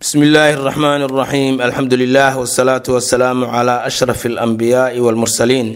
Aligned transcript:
bsmi 0.00 0.24
illaahi 0.26 0.54
اraxmaan 0.56 1.02
اraxiim 1.08 1.54
alxamdu 1.60 1.96
lilah 2.02 2.32
wsalaatu 2.42 2.88
wasalaamu 2.96 3.44
cla 3.54 3.74
ashraf 3.88 4.20
اlanbiyaai 4.30 4.98
wاlmursaliin 5.06 5.68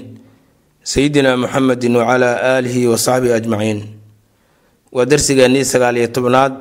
sayidina 0.92 1.36
muxamedi 1.42 1.89
wcla 2.00 2.31
aalihi 2.52 2.83
wasaxbihi 2.92 3.33
ajmaciin 3.41 3.78
waa 4.97 5.05
darsigeennii 5.10 5.65
sagaaliyo 5.73 6.08
tobnaad 6.17 6.52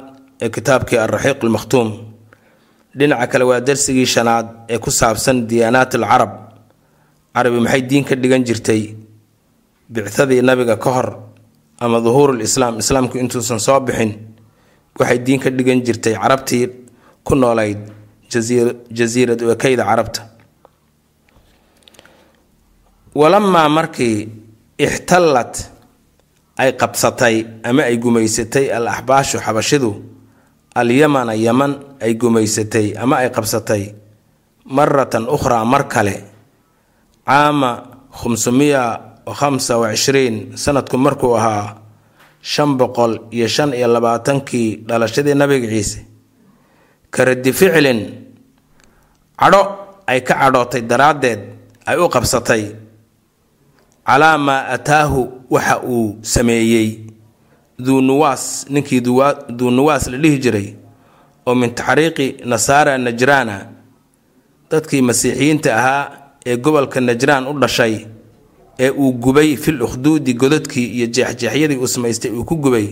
ee 0.43 0.49
kitaabkii 0.55 0.99
alraxiiq 1.05 1.39
almakhtuum 1.43 1.87
dhinaca 2.99 3.27
kale 3.31 3.43
waa 3.51 3.59
darsigii 3.67 4.05
shanaad 4.15 4.47
ee 4.73 4.77
ku 4.83 4.89
saabsan 4.99 5.37
diyaanaat 5.49 5.91
alcarab 5.95 6.31
carabi 7.35 7.59
maxay 7.65 7.81
diin 7.89 8.03
ka 8.09 8.15
dhigan 8.15 8.43
jirtay 8.47 8.81
bicadii 9.93 10.41
nabiga 10.49 10.75
ka 10.83 10.89
hor 10.95 11.07
ama 11.83 11.97
duhuur 12.05 12.29
lislaam 12.41 12.79
islaamku 12.83 13.15
intuusan 13.23 13.59
soo 13.67 13.79
bixin 13.87 14.11
waxay 14.99 15.19
diin 15.25 15.39
ka 15.43 15.49
dhigan 15.57 15.79
jirtay 15.87 16.15
carabtii 16.23 16.65
ku 17.26 17.34
noolayd 17.34 17.78
jasiirad 18.98 19.40
ekeyda 19.54 19.84
carabta. 19.84 20.22
Walamaa 23.14 23.68
markii 23.68 24.16
ixtallat 24.78 25.54
ay 26.58 26.70
qabsatay 26.80 27.36
ama 27.68 27.82
ay 27.82 27.96
gumaysatay 27.98 28.66
al 28.76 28.86
axbaashu 28.88 29.38
xabashidu 29.38 29.90
alyamana 30.74 31.34
yaman 31.34 31.72
ay 32.02 32.14
gumaysatay 32.14 32.94
ama 32.98 33.16
ay 33.22 33.30
qabsatay 33.30 33.94
maratan 34.76 35.24
ukhraa 35.30 35.64
mar 35.64 35.86
kale 35.88 36.16
caama 37.26 37.70
khumsumiya 38.18 38.82
khamsa 39.38 39.78
wacishriin 39.82 40.36
sanadku 40.58 40.96
markuu 40.98 41.34
ahaa 41.38 41.78
shan 42.42 42.70
boqol 42.78 43.12
iyo 43.30 43.46
shan 43.48 43.70
iyo 43.78 43.86
labaatankii 43.94 44.68
dhalashadii 44.88 45.34
nabiga 45.34 45.68
ciise 45.70 45.98
karadi 47.14 47.52
ficlin 47.52 48.00
cadho 49.40 49.62
ay 50.10 50.20
ka 50.26 50.34
cadhootay 50.40 50.82
daraaddeed 50.90 51.40
ay 51.86 51.96
u 51.98 52.08
qabsatay. 52.14 52.64
Calaa 54.06 54.38
maa 54.38 54.66
ataahu 54.76 55.20
waxa 55.50 55.76
uu 55.82 56.18
sameeyey. 56.22 56.88
Duu 57.78 58.00
nuwaas 58.00 58.66
ninkii 58.70 59.00
duu 59.58 59.70
nuwaas 59.70 60.06
la 60.12 60.18
dhihi 60.18 60.38
jiray 60.38 60.68
oo 61.46 61.54
min 61.54 61.70
taxriiqi 61.74 62.26
nasaara 62.44 62.98
najraana. 62.98 63.56
Dadkii 64.70 65.02
masiixiyiinta 65.02 65.70
ahaa 65.76 66.02
ee 66.46 66.56
gobolka 66.56 67.00
najraan 67.00 67.46
u 67.48 67.52
dhashay 67.58 68.06
ee 68.78 68.90
uu 68.90 69.12
gubay 69.12 69.56
fil 69.56 69.82
ukhduudi 69.82 70.34
godadkii 70.34 70.86
iyo 70.96 71.06
jeexjeexyadii 71.06 71.76
uu 71.80 71.86
samaystay 71.88 72.30
uu 72.30 72.44
ku 72.44 72.56
gubay. 72.56 72.88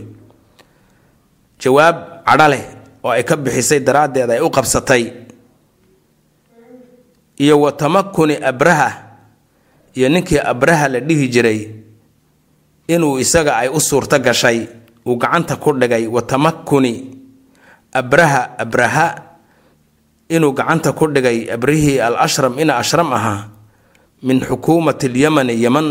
Jawaab 1.60 1.96
cadho 2.26 2.48
leh 2.48 2.64
oo 3.04 3.10
ay 3.10 3.22
ka 3.24 3.36
bixisay 3.36 3.80
daraaddeed 3.80 4.30
ay 4.30 4.40
u 4.40 4.50
qabsatay. 4.50 5.04
Iyo 7.38 7.60
wa 7.60 7.72
tamakuni 7.72 8.36
abraha 8.38 8.90
iyo 9.94 10.08
ninkii 10.08 10.38
abraha 10.38 10.88
la 10.88 11.00
dhihi 11.00 11.26
jiray 11.28 11.60
inuu 12.88 13.18
isaga 13.18 13.56
ay 13.56 13.68
u 13.68 13.80
suurto 13.80 14.18
gashay 14.18 14.68
uu 15.06 15.16
gacanta 15.16 15.56
ku 15.56 15.72
dhigay 15.74 16.06
wa 16.06 16.22
tamakuni 16.22 16.92
abraha 17.92 18.54
abraha 18.58 19.06
inuu 20.28 20.52
gacanta 20.54 20.92
ku 20.92 21.06
dhigay 21.10 21.50
abrihii 21.50 21.98
al 22.00 22.16
ashram 22.20 22.56
ina 22.58 22.76
ashram 22.78 23.10
ahaa 23.12 23.48
min 24.22 24.40
xukuumati 24.40 25.08
lyamani 25.08 25.56
yaman 25.60 25.86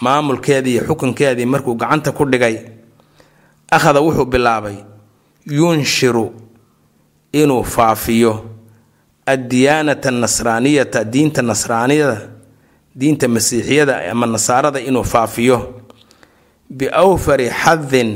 maamulkeedii 0.00 0.72
iyo 0.80 0.82
xukunkeedii 0.88 1.46
markuu 1.46 1.74
gacanta 1.76 2.12
ku 2.16 2.24
dhigay 2.24 2.56
akhada 3.70 4.00
wuxuu 4.00 4.24
bilaabay 4.26 4.76
yunshiru 5.46 6.32
inuu 7.42 7.62
faafiyo 7.64 8.32
addiyaanata 9.26 10.10
nasraaniyata 10.10 11.04
diinta 11.04 11.42
nasraaniyada 11.42 12.18
diinta 12.98 13.28
masiixiyada 13.28 14.10
ama 14.12 14.26
nasaarada 14.26 14.80
inuu 14.80 15.04
faafiyo 15.04 15.56
biawfari 16.70 17.46
xadin 17.62 18.10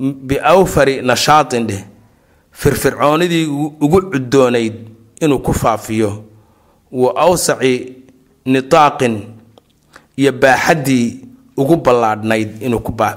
biawfari 0.00 1.02
nashaatin 1.02 1.66
dheh 1.66 1.84
firfircoonidii 2.52 3.46
ugu 3.80 4.02
cudoonayd 4.12 4.74
inuu 5.20 5.38
ku 5.38 5.52
faafiyo 5.52 6.24
wa 6.92 7.16
awsaci 7.16 7.92
nitaaqin 8.44 9.22
iyo 10.16 10.32
baaxaddii 10.32 11.06
ugu 11.56 11.76
ballaadhnayd 11.76 12.62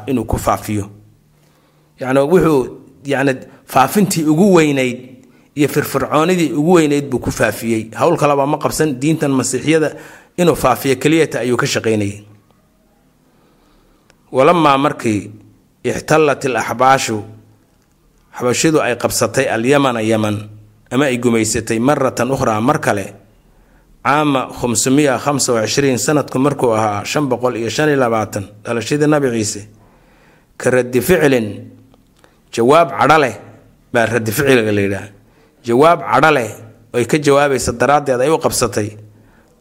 inuu 0.08 0.26
ku 0.26 0.38
faafiyo. 0.38 0.90
Yacni 2.00 2.20
wuxuu 2.20 2.83
yacni 3.06 3.34
faafintii 3.66 4.24
ugu 4.32 4.54
weynayd 4.56 4.98
iyo 5.56 5.68
firfircoonidii 5.68 6.52
ugu 6.54 6.72
weynayd 6.74 7.06
buu 7.10 7.20
ku 7.20 7.32
faafiyey. 7.32 7.90
Howl 8.00 8.18
kaleba 8.18 8.46
ma 8.46 8.58
qabsan 8.58 9.00
diintan 9.02 9.32
masiixiyada 9.32 9.90
inuu 10.38 10.56
faafiyo 10.56 10.96
keliyata 10.96 11.40
ayuu 11.40 11.58
ka 11.58 11.66
shaqaynayay. 11.66 12.24
Walamaa 14.32 14.78
markii 14.78 15.32
ixtallat 15.84 16.44
il 16.46 16.56
axbaashu 16.58 17.18
xabashidu 18.38 18.82
ay 18.82 18.96
qabsatay 18.98 19.46
alyamana 19.56 20.02
yaman 20.02 20.50
ama 20.92 21.06
ay 21.06 21.18
gumaysatay 21.18 21.80
maratan 21.80 22.32
ukhraa 22.32 22.62
mar 22.62 22.80
kale 22.82 23.06
caama 24.04 24.42
khumsumiya 24.58 25.20
khamsa 25.24 25.54
wacishriin 25.54 25.98
sanadku 25.98 26.40
markuu 26.40 26.72
ahaa 26.74 27.04
shan 27.06 27.26
boqol 27.30 27.56
iyo 27.62 27.70
shan 27.70 27.90
iyo 27.90 27.98
labaatan 28.04 28.46
dhalashadii 28.66 29.08
nabi 29.08 29.28
ciise 29.38 29.62
ka 30.58 30.70
radi 30.72 31.02
ficlin 31.02 31.48
jawaab 32.54 32.90
cadho 33.00 33.18
leh 33.24 33.36
baa 33.94 34.06
radi 34.06 34.32
ficliga 34.32 34.72
la 34.78 34.82
yidhaah 34.86 35.08
jawaab 35.68 36.00
cadho 36.12 36.32
leh 36.38 36.50
oy 36.96 37.06
ka 37.12 37.18
jawaabaysa 37.26 37.72
daraaddeed 37.82 38.22
ay 38.22 38.30
u 38.30 38.38
qabsatay 38.46 38.90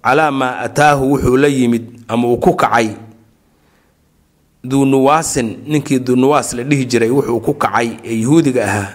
calaa 0.05 0.31
maa 0.41 0.55
ataahu 0.67 1.05
wuxuu 1.13 1.37
la 1.43 1.49
yimid 1.49 1.85
ama 2.09 2.27
uu 2.29 2.37
ku 2.45 2.53
kacay. 2.59 2.89
Duunuwaasin 4.65 5.59
ninkii 5.67 5.99
duunuwaas 5.99 6.53
la 6.55 6.63
dhihi 6.63 6.85
jiray 6.87 7.11
wuxuu 7.11 7.41
ku 7.41 7.55
kacay 7.55 7.89
ee 8.05 8.15
yuhuudiga 8.23 8.65
ahaa 8.65 8.91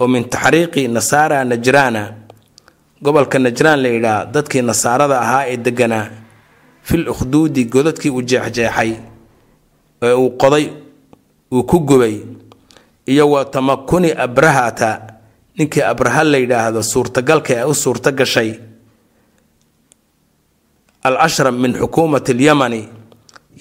oo 0.00 0.08
min 0.08 0.24
taxriiqi 0.28 0.88
nasaara 0.88 1.44
najraana. 1.44 2.02
Gobolka 3.02 3.38
najraan 3.38 3.80
la 3.82 3.88
yidhaah 3.88 4.26
dadkii 4.32 4.62
nasaarada 4.62 5.20
ahaa 5.20 5.44
ee 5.52 5.56
deganaa 5.56 6.06
fil 6.82 7.08
ukhduudi 7.08 7.64
godadkii 7.64 8.10
uu 8.10 8.22
jeexjeexay 8.22 8.92
ee 10.02 10.12
uu 10.12 10.30
qoday 10.42 10.66
uu 11.52 11.62
ku 11.64 11.78
gubay 11.80 12.16
iyo 13.06 13.30
wa 13.30 13.44
tamakuni 13.44 14.10
abrahata 14.12 14.90
ninkii 15.58 15.82
abraha 15.92 16.24
la 16.24 16.38
yidhaahdo 16.38 16.82
suurtagalka 16.82 17.52
ee 17.54 17.64
u 17.64 17.74
suurto 17.74 18.10
gashay 18.12 18.50
al 21.02 21.16
ashram 21.26 21.56
min 21.62 21.72
xukuumati 21.80 22.32
alyamani 22.32 22.88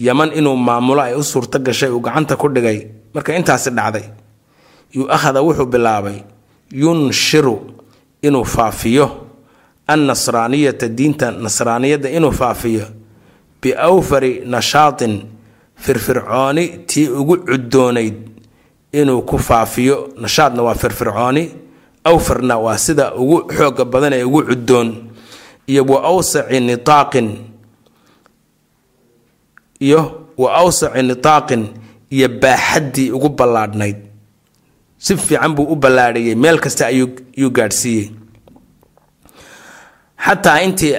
yaman 0.07 0.29
inuu 0.39 0.55
maamulo 0.67 1.01
ay 1.01 1.13
u 1.15 1.23
suurto 1.23 1.59
gashay 1.59 1.89
uu 1.89 1.99
gacanta 2.01 2.35
ku 2.35 2.47
dhigay. 2.49 2.79
Marka 3.13 3.31
intaasi 3.39 3.69
dhacday 3.77 4.05
yuu 4.95 5.07
akhada 5.15 5.39
wuxuu 5.45 5.65
bilaabay 5.73 6.17
yunshiru 6.81 7.55
inuu 8.21 8.43
faafiyo 8.55 9.07
annasraaniyata 9.87 10.87
diinta 10.97 11.31
nasraaniyadda 11.31 12.09
inuu 12.17 12.31
faafiyo 12.31 12.85
biawfari 13.61 14.31
nashaatin 14.45 15.13
firfircooni 15.83 16.65
tii 16.89 17.07
ugu 17.09 17.37
cudoonayd 17.47 18.15
inuu 19.01 19.21
ku 19.21 19.37
faafiyo 19.39 20.13
nashaadna 20.21 20.63
waa 20.63 20.75
firfircooni 20.75 21.43
awfarna 22.03 22.57
waa 22.57 22.77
sida 22.77 23.13
ugu 23.15 23.37
xooga 23.57 23.85
badan 23.85 24.13
ee 24.13 24.23
ugu 24.23 24.41
cudoon 24.49 24.89
iyo 25.67 25.83
wa 25.85 26.03
awsaci 26.03 26.59
nitaaqin 26.59 27.29
iyo 29.79 30.01
wa 30.37 30.53
awsaci 30.61 31.01
nitaaqin 31.03 31.63
iyo 32.09 32.27
baaxaddii 32.29 33.11
ugu 33.11 33.29
ballaadhnayd. 33.29 33.97
Si 34.97 35.17
fiican 35.17 35.53
buu 35.55 35.67
u 35.73 35.75
ballaadhayay 35.75 36.35
meel 36.35 36.59
kasta 36.59 36.85
ayuu 36.87 37.49
gaadhsiiyey. 37.51 38.11
Xataa 40.25 40.61
intii 40.61 40.95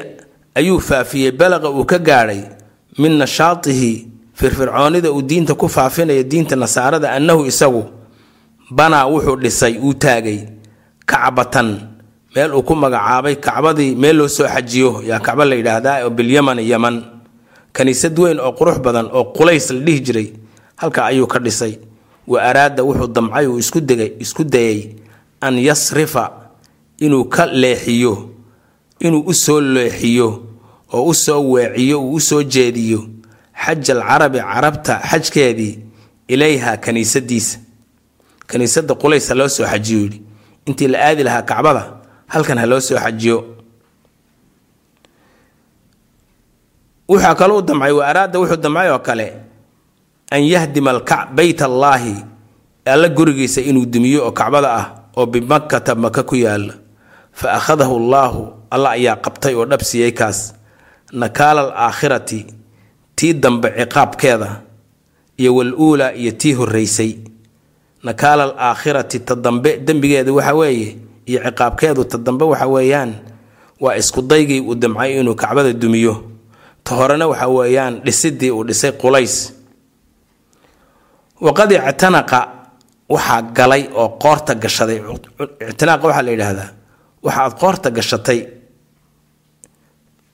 ayuu 0.54 0.80
faafiyey 0.80 1.30
balaqa 1.32 1.70
uu 1.70 1.84
ka 1.84 1.98
gaadhay 1.98 2.40
min 2.98 3.12
nashaatihi 3.18 4.05
firfircoonida 4.36 5.08
uu 5.12 5.22
diinta 5.22 5.54
ku 5.54 5.68
faafinayo 5.68 6.22
diinta 6.22 6.56
nasaarada 6.56 7.12
annahu 7.12 7.46
isagu 7.48 7.84
banaa 8.70 9.06
wuxuu 9.08 9.36
dhisay 9.36 9.78
uu 9.80 9.94
taagay 9.94 10.38
kacbatan. 11.06 11.80
Meel 12.34 12.52
uu 12.54 12.62
ku 12.62 12.74
magacaabay 12.76 13.36
kacbadii 13.40 13.94
meel 13.96 14.16
loo 14.16 14.28
soo 14.28 14.44
xajiyo 14.48 15.02
yaa 15.08 15.20
kacba 15.24 15.44
la 15.44 15.54
yidhaahdaa 15.56 16.04
oo 16.04 16.10
bilyamani 16.10 16.68
yaman. 16.68 16.96
Kaniisad 17.72 18.18
weyn 18.18 18.40
oo 18.40 18.52
qurux 18.52 18.78
badan 18.84 19.08
oo 19.12 19.24
qulays 19.32 19.70
la 19.72 19.80
dhihi 19.80 20.00
jiray 20.00 20.28
halka 20.76 21.04
ayuu 21.08 21.26
ka 21.26 21.38
dhisay. 21.40 21.78
Wa 22.26 22.42
araada 22.42 22.82
wuxuu 22.84 23.06
damcay 23.08 23.46
uu 23.46 23.58
isku 23.58 24.44
dayay 24.44 24.96
an 25.40 25.56
yasrifa 25.58 26.32
inuu 27.00 27.24
ka 27.24 27.46
leexiyo 27.46 28.30
inuu 29.00 29.22
u 29.26 29.32
soo 29.34 29.60
leexiyo 29.60 30.28
oo 30.92 31.04
u 31.08 31.14
soo 31.14 31.40
weeciyo 31.56 32.02
uu 32.04 32.14
u 32.14 32.20
soo 32.20 32.42
jeediyo 32.42 33.00
xaj 33.64 33.90
alcarabi 33.90 34.38
carabta 34.40 34.94
xajkeedii 35.10 35.72
ilayha 36.28 36.76
kaniisadiisa. 36.76 37.58
Kiniisadda 38.48 38.94
qulays 38.94 39.28
ha 39.28 39.34
loo 39.34 39.48
soo 39.48 39.66
xajiyo 39.66 40.00
yidhi. 40.02 40.18
Intii 40.66 40.88
la 40.88 40.98
aadi 41.08 41.22
lahaa 41.26 41.42
kacbada 41.42 41.82
halkan 42.32 42.58
ha 42.58 42.66
loo 42.66 42.80
soo 42.80 42.98
xajiyo. 43.04 43.38
Wuxaa 47.08 47.34
kaloo 47.34 47.58
u 47.58 47.62
damcay 47.62 47.92
wa 47.92 48.06
araada 48.06 48.38
wuxuu 48.38 48.56
damcay 48.64 48.88
oo 48.90 48.98
kale 48.98 49.26
an 50.30 50.42
yahdima 50.42 50.90
alkac 50.90 51.30
beyt 51.34 51.62
allaahi 51.62 52.14
alla 52.86 53.08
gurigiisa 53.08 53.60
inuu 53.60 53.86
dumiyo 53.86 54.20
oo 54.26 54.32
kacbada 54.32 54.68
ah 54.80 54.86
oo 55.16 55.26
bimakkata 55.26 55.94
maka 55.94 56.22
ku 56.22 56.34
yaalla 56.36 56.74
fa 57.32 57.52
akhadahu 57.58 57.94
allaahu 58.02 58.42
alla 58.70 58.90
ayaa 58.98 59.16
qabtay 59.24 59.54
oo 59.54 59.64
dhabsiiyey 59.70 60.12
kaas. 60.12 60.54
Nakaala 61.12 61.60
al 61.62 61.72
aakhirati 61.86 62.46
tii 63.16 63.32
dambe 63.34 63.68
ciqaabkeeda 63.78 64.48
iyo 65.38 65.54
wal 65.56 65.72
uulaa 65.74 66.12
iyo 66.12 66.32
tii 66.32 66.52
horreysay. 66.54 67.12
Nakaala 68.04 68.42
al 68.44 68.54
aakhirati 68.58 69.18
ta 69.20 69.34
dambe 69.34 69.76
dembigeeda 69.86 70.32
waxa 70.32 70.54
weeye 70.54 70.96
iyo 71.26 71.40
ciqaabkeedu 71.44 72.04
ta 72.04 72.18
dambe 72.18 72.44
waxa 72.44 72.66
weeyaan 72.66 73.12
waa 73.80 73.96
iskudaygii 73.96 74.60
uu 74.60 74.74
damcay 74.74 75.20
inuu 75.20 75.34
kacbada 75.34 75.72
dumiyo. 75.72 76.14
Ta 76.84 76.94
horena 76.94 77.26
waxa 77.28 77.48
weeyaan 77.48 78.00
dhisidii 78.04 78.50
uu 78.50 78.64
dhisay 78.64 78.92
qulays. 78.92 79.52
Waqad 81.40 81.72
ictanaqa 81.72 82.40
waxaa 83.08 83.42
galay 83.56 83.88
oo 83.94 84.08
qoorta 84.22 84.54
gashaday. 84.54 84.98
Ictinaaqa 85.70 86.04
waxaa 86.08 86.22
la 86.26 86.30
yidhaahdaa 86.30 86.70
waxaad 87.22 87.52
qoorta 87.60 87.90
gashatay 87.90 88.40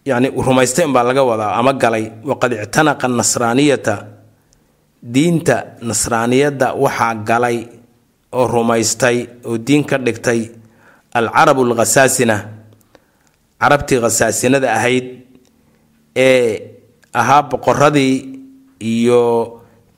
yani 0.05 0.29
rumaystay 0.47 0.85
unbaa 0.85 1.03
laga 1.09 1.23
wadaa 1.31 1.55
ama 1.61 1.73
galay 1.73 2.05
waqad 2.25 2.53
ictanaqa 2.65 3.09
nasraaniyata. 3.09 3.95
Diinta 5.15 5.57
nasraaniyadda 5.89 6.69
waxaa 6.85 7.15
galay 7.29 7.59
oo 8.33 8.47
rumaystay 8.47 9.27
oo 9.49 9.59
diin 9.67 9.85
ka 9.85 9.97
dhigtay 9.99 10.41
alcarabu 11.19 11.63
alkhasaasina 11.67 12.37
carabtii 13.61 13.99
khasaasinada 14.05 14.69
ahayd 14.79 15.07
ee 16.17 16.61
ahaa 17.21 17.43
boqoradii 17.51 18.15
iyo 18.81 19.21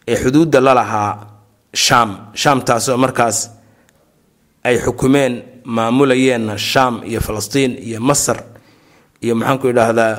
ee 0.09 0.17
xuduudda 0.23 0.61
la 0.61 0.73
lahaa 0.81 1.13
shaam. 1.85 2.11
Shaamtaasoo 2.43 2.97
markaas 3.05 3.39
ay 4.65 4.77
xukumeen 4.85 5.35
maamulayeenna 5.65 6.59
shaam 6.59 6.95
iyo 7.11 7.21
falastiin 7.21 7.73
iyo 7.89 8.01
masar 8.01 8.39
iyo 9.25 9.35
maxaanku 9.41 9.67
idhaahdaa 9.73 10.13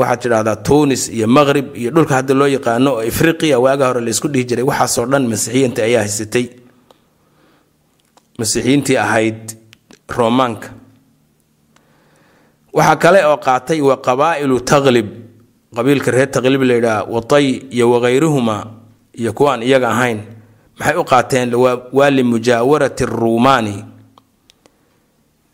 waxaad 0.00 0.20
tidhahdaa 0.22 0.56
tunis 0.66 1.02
iyo 1.16 1.26
maqrib 1.36 1.66
iyo 1.80 1.90
dhulka 1.94 2.14
hadda 2.18 2.34
loo 2.40 2.48
yaqaano 2.56 2.90
oo 2.96 3.02
afriqiya 3.10 3.56
waaga 3.64 3.84
hore 3.88 4.00
laysku 4.06 4.28
dhihi 4.32 4.44
jiray 4.48 4.64
waxaasoo 4.70 5.06
dhan 5.12 5.24
masiixiyiinta 5.32 5.80
ayaa 5.88 6.02
haysatay. 6.04 6.46
Masiixiyiintii 8.38 8.96
ahayd 9.04 9.40
roomaanka 10.16 10.68
waxaa 12.76 12.96
kale 13.02 13.20
oo 13.30 13.36
qaatay 13.46 13.80
wa 13.88 13.96
qabaa'ilu 14.06 14.56
taqlib 14.70 15.08
qabiilka 15.76 16.10
reer 16.16 16.30
taqlib 16.34 16.62
layidhaha 16.70 17.00
watay 17.14 17.46
iyo 17.76 17.86
wakayruhuma 17.92 18.56
iyo 19.20 19.32
kuwaan 19.38 19.62
iyaga 19.68 19.88
ahayn. 19.94 20.20
Maxay 20.78 20.96
u 20.96 21.04
qaateen? 21.04 21.48
Waa 21.98 22.10
limujaawarati 22.16 23.04
ruumaani 23.06 23.74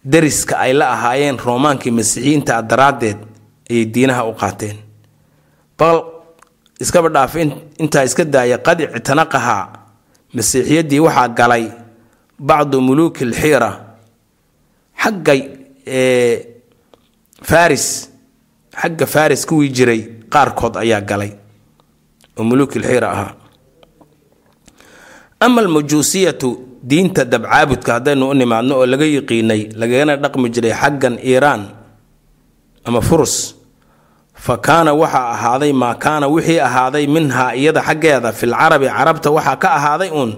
dariska 0.04 0.58
ay 0.58 0.72
la 0.72 0.86
ahaayeen 0.92 1.38
roomaankii 1.38 1.90
masiixiyiinta 1.90 2.62
daraaddeed 2.62 3.18
ayay 3.70 3.84
diinaha 3.94 4.24
u 4.28 4.34
qaateen. 4.34 4.76
Bal 5.78 6.02
iskaba 6.80 7.08
dhaaf 7.08 7.34
intaa 7.78 8.04
iska 8.04 8.24
daaya 8.24 8.58
qad 8.58 8.80
ictanaqahaa 8.80 9.64
masiixiyaddii 10.34 11.00
waxaa 11.00 11.28
galay 11.28 11.64
bacdu 12.38 12.80
muluuki 12.80 13.24
alxiira. 13.24 13.70
Xagga 15.02 15.32
faris 17.42 18.08
xagga 18.80 19.06
faris 19.06 19.46
kuwii 19.46 19.68
jiray 19.76 20.00
qaarkood 20.32 20.76
ayaa 20.76 21.00
galay 21.00 21.32
oo 22.36 22.44
muluuki 22.44 22.78
alxiira 22.78 23.10
ahaa. 23.12 23.34
Ama 25.40 25.60
almajuusiyatu 25.60 26.48
diinta 26.90 27.22
dabcaabudka 27.32 27.90
haddaynu 27.96 28.24
u 28.30 28.34
nimaadno 28.40 28.72
oo 28.80 28.86
laga 28.92 29.06
yiqiinay 29.14 29.62
lagagana 29.80 30.14
dhaqmi 30.22 30.48
jiray 30.54 30.74
xaggan 30.80 31.14
iiraan 31.30 31.62
ama 32.88 33.00
furus 33.08 33.34
fa 34.44 34.54
kaana 34.66 34.90
waxaa 35.02 35.26
ahaaday 35.34 35.72
maa 35.82 35.94
kaana 36.04 36.26
wixii 36.34 36.60
ahaaday 36.68 37.04
minhaa 37.16 37.50
iyada 37.60 37.80
xaggeeda 37.88 38.28
filcarabi 38.40 38.86
carabta 38.96 39.28
waxaa 39.36 39.56
ka 39.62 39.68
ahaaday 39.78 40.10
uun 40.18 40.32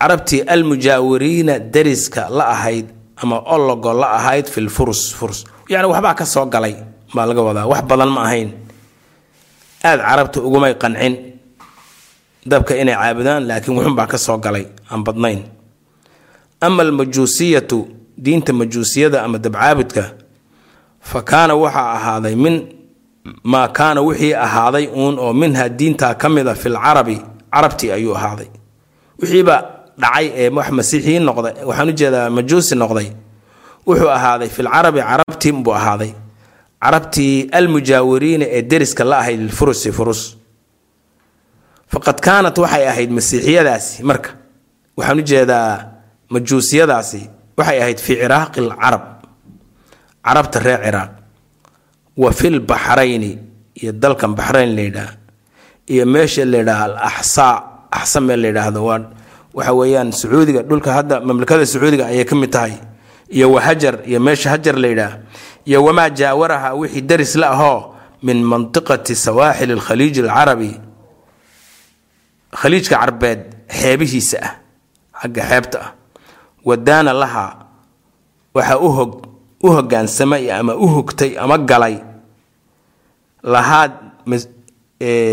carabtii 0.00 0.40
almujaawiriina 0.54 1.54
dariska 1.74 2.22
la 2.38 2.44
ahayd 2.54 2.86
ama 3.22 3.36
ologo 3.54 3.90
la 4.00 4.08
ahayd 4.18 4.46
filfurus 4.54 5.00
furus 5.18 5.38
yacni 5.72 5.88
waxbaa 5.92 6.14
ka 6.20 6.24
soo 6.34 6.46
galay 6.54 6.74
baa 7.14 7.26
laga 7.28 7.42
wadaa. 7.48 7.66
Wax 7.72 7.82
badan 7.90 8.08
ma 8.16 8.20
ahayn. 8.26 8.48
Aada 9.84 10.02
carabta 10.08 10.38
ugumay 10.46 10.74
qancin 10.82 11.14
dabka 12.50 12.72
inay 12.82 12.94
caabudaan 13.00 13.42
laakiin 13.48 13.74
wuxunbaa 13.78 14.06
ka 14.12 14.18
soo 14.26 14.38
galay 14.44 14.64
aan 14.90 15.02
badnayn 15.06 15.40
ama 16.66 16.82
almajuusiyatu 16.86 17.78
diinta 18.24 18.52
majuusiyada 18.60 19.18
ama 19.26 19.38
dabcaabudka 19.44 20.04
fa 21.10 21.18
kaana 21.30 21.54
waxaa 21.62 21.88
ahaaday 21.98 22.34
min 22.44 22.54
maa 23.52 23.68
kaana 23.78 24.00
wixii 24.06 24.34
ahaaday 24.46 24.86
uun 25.00 25.14
oo 25.24 25.32
minha 25.40 25.64
diintaa 25.78 26.14
ka 26.20 26.28
mid 26.34 26.46
a 26.48 26.54
filcarabi 26.62 27.16
carabtii 27.52 27.90
ayuu 27.96 28.14
ahaaday. 28.18 28.48
Wixiiba 29.20 29.56
dhacay 30.02 30.26
ee 30.42 30.48
wax 30.56 30.68
masiixiyiin 30.78 31.24
noqday 31.28 31.54
waxaan 31.68 31.88
u 31.88 31.92
jeedaa 32.00 32.30
majuusi 32.36 32.74
noqday 32.82 33.08
wuxuu 33.86 34.10
ahaaday 34.18 34.48
filcarabi 34.56 35.00
carabtii 35.10 35.52
buu 35.64 35.74
ahaaday. 35.80 36.12
Carabtii 36.82 37.34
almujaawiriina 37.58 38.46
ee 38.56 38.62
deriska 38.70 39.04
la 39.10 39.16
ahayd 39.22 39.40
lilfurusi 39.40 39.92
furus. 39.92 40.22
Faqad 41.92 42.18
kaanat 42.26 42.56
waxay 42.58 42.84
ahayd 42.92 43.10
masiixiyadaasi 43.18 44.02
marka 44.10 44.30
waxaan 44.96 45.18
u 45.18 45.22
jeedaa 45.32 45.68
majuusiyadaasi 46.32 47.20
waxay 47.58 47.78
ahayd 47.82 47.98
fii 48.06 48.16
ciraaqi 48.22 48.58
alcarab 48.64 49.04
carabta 50.26 50.58
reer 50.66 50.80
ciraaq 50.86 51.10
wa 52.22 52.30
fil 52.38 52.58
baxrayni 52.70 53.32
iyo 53.80 53.92
dalkan 54.02 54.32
baxrayn 54.38 54.70
layidhaah 54.78 55.12
iyo 55.92 56.04
meesha 56.14 56.44
layidhaah 56.52 56.82
al 56.88 56.96
axsaa 57.10 57.54
axsa 57.98 58.18
meel 58.26 58.40
layidhaahdo 58.44 58.80
waa 58.88 59.00
waxa 59.56 59.72
weeyaan 59.80 60.10
sacuudiga 60.20 60.60
dhulka 60.68 60.90
hadda 60.96 61.20
mamlakada 61.28 61.64
sacuudiga 61.72 62.04
ayay 62.12 62.24
ka 62.24 62.34
mid 62.36 62.50
tahay 62.56 62.74
iyo 63.36 63.46
wahajar 63.54 63.94
iyo 64.10 64.20
meesha 64.26 64.48
hajar 64.54 64.76
layidhaah 64.84 65.14
iyo 65.68 65.78
wamaa 65.84 66.08
jaawaraha 66.10 66.68
wixii 66.80 67.04
daris 67.10 67.34
la 67.36 67.48
ahoo 67.56 67.78
min 68.22 68.38
mantiqati 68.50 69.14
sawaaxil 69.24 69.70
alkhaliij 69.76 70.16
alcarabi 70.24 70.72
khaliijka 72.60 72.96
carbeed 73.00 73.40
xeebihiisa 73.80 74.38
ah 74.48 74.52
xagga 75.22 75.42
xeebta 75.50 75.78
ah 75.84 75.90
wadaana 76.64 77.12
laha 77.12 77.46
waxaa 78.54 78.78
u 79.62 79.68
hogaansamay 79.74 80.50
ama 80.52 80.74
u 80.76 80.86
hogtay 80.86 81.38
ama 81.38 81.58
galay 81.58 81.96
lahaad 83.42 83.92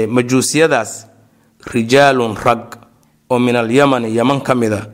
majuusiyadaas 0.08 1.08
rijaalun 1.74 2.36
rag 2.46 2.76
oo 3.30 3.40
min 3.40 3.56
alyamani 3.56 4.16
yaman 4.16 4.42
ka 4.42 4.56
mida 4.56 4.88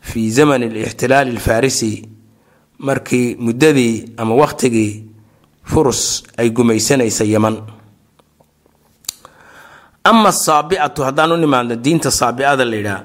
fii 0.00 0.30
zamani 0.30 0.64
alixtilaali 0.66 1.30
alfarisi 1.30 2.08
markii 2.78 3.36
muddadii 3.40 4.12
ama 4.16 4.34
wakhtigii 4.34 5.04
furus 5.64 6.22
ay 6.36 6.50
gumaysanaysa 6.50 7.24
yaman. 7.24 7.56
Ama 10.04 10.28
asaabiatu 10.28 11.02
haddaan 11.04 11.32
u 11.32 11.36
nimaadno 11.36 11.76
diinta 11.76 12.10
saabiada 12.10 12.64
la 12.64 12.76
yidhaah 12.76 13.02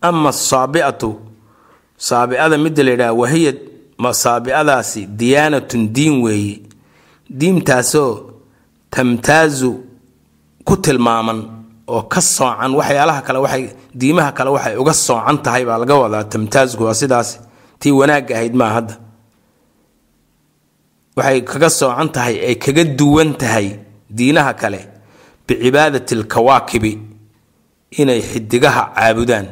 ama 0.00 0.28
asaabiatu 0.28 1.20
saabiada 1.96 2.58
midda 2.58 2.82
la 2.82 2.90
yidhaha 2.90 3.12
wahiya 3.12 3.52
saabiadaasi 4.12 5.06
diyaanatun 5.20 5.92
diin 5.96 6.22
weeye 6.22 6.60
diintaasoo 7.38 8.30
tamtaazu 8.90 9.72
ku 10.64 10.76
tilmaaman 10.76 11.38
oo 11.88 12.02
ka 12.02 12.20
soocan 12.20 12.74
waxyaalaha 12.74 13.20
kale 13.26 13.38
waxay 13.38 13.64
diimaha 13.94 14.32
kale 14.32 14.50
waxay 14.56 14.76
uga 14.76 14.94
soocan 14.94 15.38
tahay 15.44 15.64
baa 15.64 15.78
laga 15.78 15.94
wadaa 16.02 16.24
tamtaazku 16.24 16.82
waa 16.84 16.94
sidaas. 16.94 17.40
Tii 17.78 17.90
wanaagga 17.92 18.34
ahayd 18.36 18.54
maa 18.54 18.72
hadda 18.76 18.94
waxay 21.16 21.40
kaga 21.50 21.70
soocan 21.70 22.08
tahay 22.14 22.36
ay 22.48 22.54
kaga 22.64 22.84
duwan 22.84 23.30
tahay 23.40 23.68
diinaha 24.10 24.52
kale 24.54 24.80
bicibaadati 25.48 26.14
alkawaakibi 26.14 26.92
inay 28.00 28.20
xidigaha 28.30 28.82
caabudaan 28.96 29.46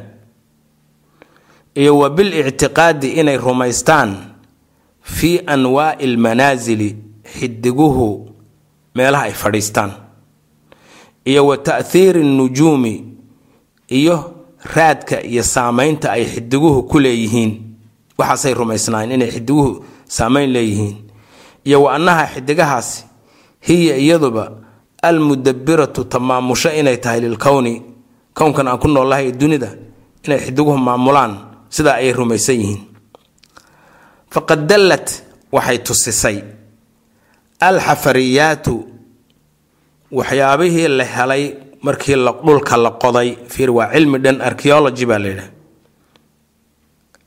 iyo 1.75 1.97
wa 1.97 2.09
bilictiqaadi 2.09 3.07
inay 3.19 3.37
rumaystaan 3.37 4.15
fii 5.01 5.41
anwaa'i 5.47 6.03
almanaasili 6.05 6.95
xidiguhu 7.39 8.29
meelaha 8.95 9.23
ay 9.23 9.31
fadhiistaan 9.33 9.91
iyo 11.25 11.47
wa 11.47 11.57
ta'hiiri 11.57 12.23
nnujuumi 12.23 12.93
iyo 13.87 14.33
raadka 14.75 15.21
iyo 15.23 15.43
saameynta 15.43 16.11
ay 16.11 16.25
xidiguhu 16.25 16.83
ku 16.83 16.99
leeyihiin 16.99 17.51
waxaasay 18.17 18.53
rumaysnaayeen 18.53 19.11
inay 19.11 19.31
xidiguhu 19.31 19.85
saameyn 20.07 20.49
leeyihiin 20.51 20.95
iyo 21.65 21.83
wa 21.83 21.95
annaha 21.95 22.27
xidigahaasi 22.27 23.05
hiya 23.67 23.97
iyaduba 23.97 24.51
almudabbiratu 25.01 26.03
tamaamusho 26.05 26.71
inay 26.71 26.97
tahay 26.97 27.19
lilkowni 27.21 27.81
kownkan 28.33 28.67
aan 28.67 28.77
ku 28.79 28.87
noolahay 28.87 29.27
ee 29.27 29.31
dunida 29.31 29.69
inay 30.25 30.39
xidiguhu 30.39 30.77
maamulaan 30.77 31.35
sidaa 31.75 31.97
ayay 32.01 32.13
rumaysan 32.19 32.55
yihiin. 32.61 32.81
Faqad 34.33 34.61
dallat 34.69 35.07
waxay 35.55 35.77
tusisay. 35.85 36.37
Alxafariyaatu 37.67 38.73
waxyaabihii 40.11 40.87
la 40.97 41.03
helay 41.15 41.43
markii 41.81 42.15
dhulka 42.45 42.77
la 42.77 42.91
qoday 43.03 43.29
fiir 43.53 43.69
waa 43.71 43.91
cilmi 43.93 44.17
dhan 44.23 44.41
archeology 44.41 45.05
baa 45.05 45.19
la 45.23 45.27
yidhaha. 45.29 45.49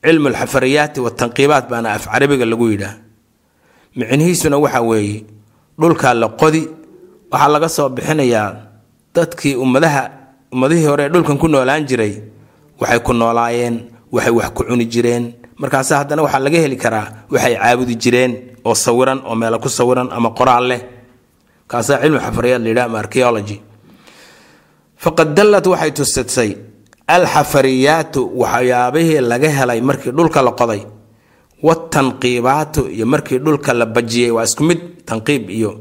Cilmu 0.05 0.27
alxafariyaati 0.31 0.99
watanqiibaat 1.05 1.65
baana 1.69 1.89
af 1.97 2.05
carabiga 2.11 2.45
lagu 2.45 2.65
yidhaah 2.71 2.95
micnihiisuna 3.95 4.57
waxa 4.57 4.81
weeye 4.89 5.25
dhulkaa 5.79 6.13
la 6.13 6.27
qodi 6.41 6.61
waxaa 7.31 7.49
laga 7.53 7.69
soo 7.69 7.89
bixinayaa 7.89 8.47
dadkii 9.15 9.55
ummadaha 9.63 10.01
ummadihii 10.53 10.85
hore 10.87 11.03
ee 11.05 11.09
dhulkan 11.09 11.37
ku 11.41 11.47
noolaan 11.47 11.83
jiray 11.89 12.13
waxay 12.79 12.99
ku 12.99 13.13
noolaayeen 13.13 13.75
waxay 14.11 14.31
wax 14.37 14.49
ku 14.55 14.63
cuni 14.63 14.85
jireen. 14.93 15.33
Markaase 15.61 15.93
haddana 15.95 16.21
waxaa 16.23 16.39
laga 16.45 16.57
heli 16.63 16.77
karaa 16.77 17.07
waxay 17.31 17.55
caabudi 17.55 17.95
jireen 18.03 18.31
oo 18.65 18.75
sawiran 18.75 19.19
oo 19.25 19.35
meelo 19.35 19.59
ku 19.59 19.69
sawiran 19.69 20.09
ama 20.11 20.29
qoraal 20.37 20.65
leh. 20.67 20.81
Kaasaa 21.67 22.01
cilmu 22.01 22.19
xafariyaad 22.19 22.61
la 22.63 22.69
yidhaha 22.69 22.85
ama 22.89 22.99
archeology 22.99 23.57
faqad 25.03 25.29
dallad 25.37 25.65
waxay 25.67 25.91
tusisay 25.91 26.51
alxafariyaatu 27.07 28.21
waxyaabihii 28.41 29.21
laga 29.21 29.49
helay 29.57 29.81
markii 29.81 30.11
dhulka 30.11 30.41
la 30.41 30.51
qoday 30.51 30.81
watanqiibaatu 31.63 32.81
iyo 32.95 33.05
markii 33.05 33.37
dhulka 33.39 33.73
la 33.73 33.85
bajiyey. 33.85 34.31
Waa 34.31 34.43
isku 34.43 34.63
mid 34.63 34.79
tanqiib 35.05 35.49
iyo. 35.49 35.71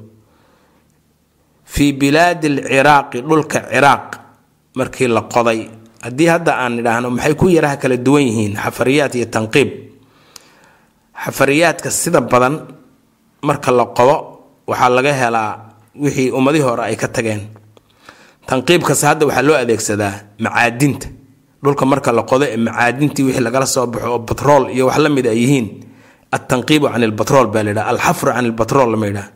Fii 1.65 1.93
bilaadi 1.93 2.47
alciraaqi 2.49 3.21
dhulka 3.23 3.59
ciraaq 3.73 4.07
markii 4.77 5.09
la 5.09 5.23
qoday 5.35 5.61
haddii 6.05 6.29
hadda 6.33 6.53
aan 6.63 6.79
idhaahno 6.81 7.11
maxay 7.11 7.35
ku 7.35 7.47
yaraha 7.49 7.77
kala 7.83 7.97
duwan 7.97 8.23
yihiin 8.29 8.55
xafariyaad 8.65 9.13
iyo 9.19 9.27
tanqiib? 9.27 9.69
Xafariyaadka 11.25 11.91
sida 11.91 12.21
badan 12.21 12.55
marka 13.43 13.71
la 13.73 13.85
qodo 13.99 14.17
waxaa 14.71 14.89
laga 14.97 15.13
helaa 15.13 15.53
wixii 16.03 16.31
ummadihii 16.31 16.63
hore 16.69 16.83
ay 16.89 16.97
ka 16.97 17.09
tageen. 17.09 17.43
Tanqiibkase 18.47 19.05
hadda 19.07 19.27
waxaa 19.27 19.43
loo 19.49 19.57
adeegsadaa 19.57 20.15
macaadinta. 20.39 21.09
Dhulka 21.63 21.85
marka 21.87 22.13
la 22.13 22.23
qodo 22.23 22.45
ee 22.47 22.57
macaadintii 22.57 23.25
wixii 23.27 23.43
lagala 23.47 23.67
soo 23.67 23.87
baxo 23.87 24.09
oo 24.15 24.19
batrool 24.19 24.71
iyo 24.71 24.87
wax 24.87 24.99
la 24.99 25.09
mid 25.09 25.27
ay 25.27 25.39
yihiin 25.43 25.67
altanqiibu 26.33 26.87
can 26.93 27.03
ilbatrool 27.03 27.47
baa 27.51 27.63
la 27.63 27.71
yidhaha 27.71 27.89
alxafru 27.93 28.31
can 28.33 28.45
ilbatrool 28.47 28.91
lama 28.93 29.07
yidhaha. 29.11 29.29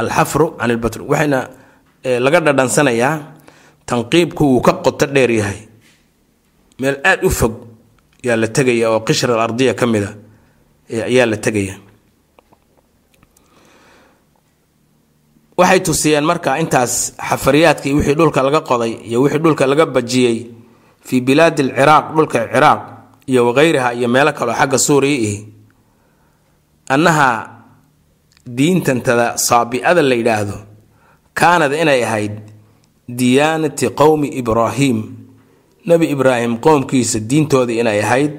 Alxafru 0.00 0.46
can 0.58 0.70
ilbatrool 0.70 1.06
waxayna 1.12 1.38
laga 2.24 2.40
dhadhansanayaa 2.40 3.12
tanqiibku 3.88 4.44
wuu 4.50 4.60
ka 4.66 4.72
qoto 4.84 5.06
dheer 5.14 5.30
yahay. 5.40 5.60
Meel 6.80 6.96
aada 7.04 7.26
u 7.26 7.30
fog 7.38 7.54
yaa 8.26 8.36
la 8.42 8.48
tegaya 8.56 8.90
oo 8.92 9.00
qishra 9.06 9.34
al 9.34 9.40
ardiya 9.46 9.74
ka 9.80 9.86
mid 9.86 10.04
a 10.04 10.12
ayaa 11.10 11.26
la 11.32 11.36
tegaya 11.46 11.74
waxay 15.58 15.80
tusiyeen 15.86 16.24
marka 16.30 16.50
intaas 16.62 16.94
xafariyaadkii 17.28 17.92
wixii 17.98 18.14
dhulka 18.18 18.40
laga 18.46 18.60
qoday 18.70 18.92
iyo 19.08 19.18
wixii 19.22 19.42
dhulka 19.44 19.64
laga 19.70 19.86
bajiyey 19.96 20.36
fii 21.06 21.20
bilaadi 21.26 21.62
alciraaq 21.66 22.04
dhulka 22.16 22.38
ciraaq 22.52 22.80
iyo 23.30 23.40
waqayriha 23.48 23.88
iyo 23.98 24.08
meelo 24.14 24.32
kaleo 24.38 24.54
xagga 24.60 24.78
suuriya 24.86 25.18
ihi 25.26 25.36
annaha 26.94 27.28
diintantada 28.56 29.26
saabi-ada 29.46 30.02
la 30.02 30.14
yidhaahdo 30.20 30.56
kaanad 31.38 31.72
inay 31.82 32.00
ahayd 32.06 32.34
diyaanati 33.08 33.88
qowmi 33.90 34.28
ibraahim. 34.28 35.16
Nebi 35.86 36.06
ibraahim 36.12 36.58
qowmkiisa 36.60 37.20
diintoodii 37.24 37.80
inay 37.80 38.00
ahayd 38.04 38.32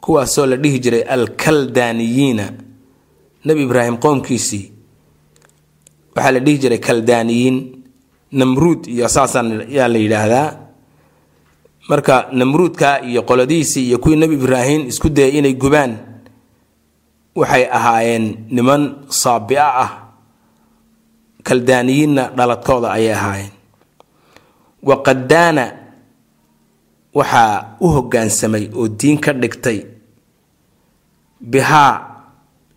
kuwaasoo 0.00 0.46
la 0.46 0.56
dhihi 0.56 0.78
jiray 0.78 1.02
alkaldaaniyiina. 1.02 2.52
Nebi 3.44 3.62
ibraahim 3.62 3.96
qowmkiisii 3.98 4.72
waxaa 6.14 6.30
la 6.32 6.40
dhihi 6.40 6.58
jiray 6.58 6.78
kaldaaniyiin 6.78 7.56
namruud 8.32 8.86
iyo 8.86 9.08
saasaan 9.08 9.66
yaa 9.68 9.88
la 9.88 9.98
yidhaahdaa. 9.98 10.48
Marka 11.88 12.28
namruudka 12.32 13.00
iyo 13.02 13.22
qoladihiisii 13.22 13.88
iyo 13.88 13.98
kuwii 13.98 14.16
nebi 14.16 14.34
ibraahim 14.34 14.86
isku 14.88 15.08
dayay 15.08 15.38
inay 15.38 15.54
gubaan 15.54 15.96
waxay 17.34 17.64
ahaayeen 17.70 18.46
niman 18.50 18.96
saabi-a 19.08 19.68
ah. 19.82 19.90
Kaldaaniyiinna 21.42 22.30
dhaladkooda 22.36 22.92
ayay 22.92 23.14
ahaayeen 23.14 23.57
waqadaana 24.82 25.64
waxaa 27.14 27.76
u 27.80 27.86
hoggaansamay 27.88 28.64
oo 28.74 28.88
diin 28.88 29.18
ka 29.20 29.32
dhigtay 29.32 29.78
bihaa 31.40 31.94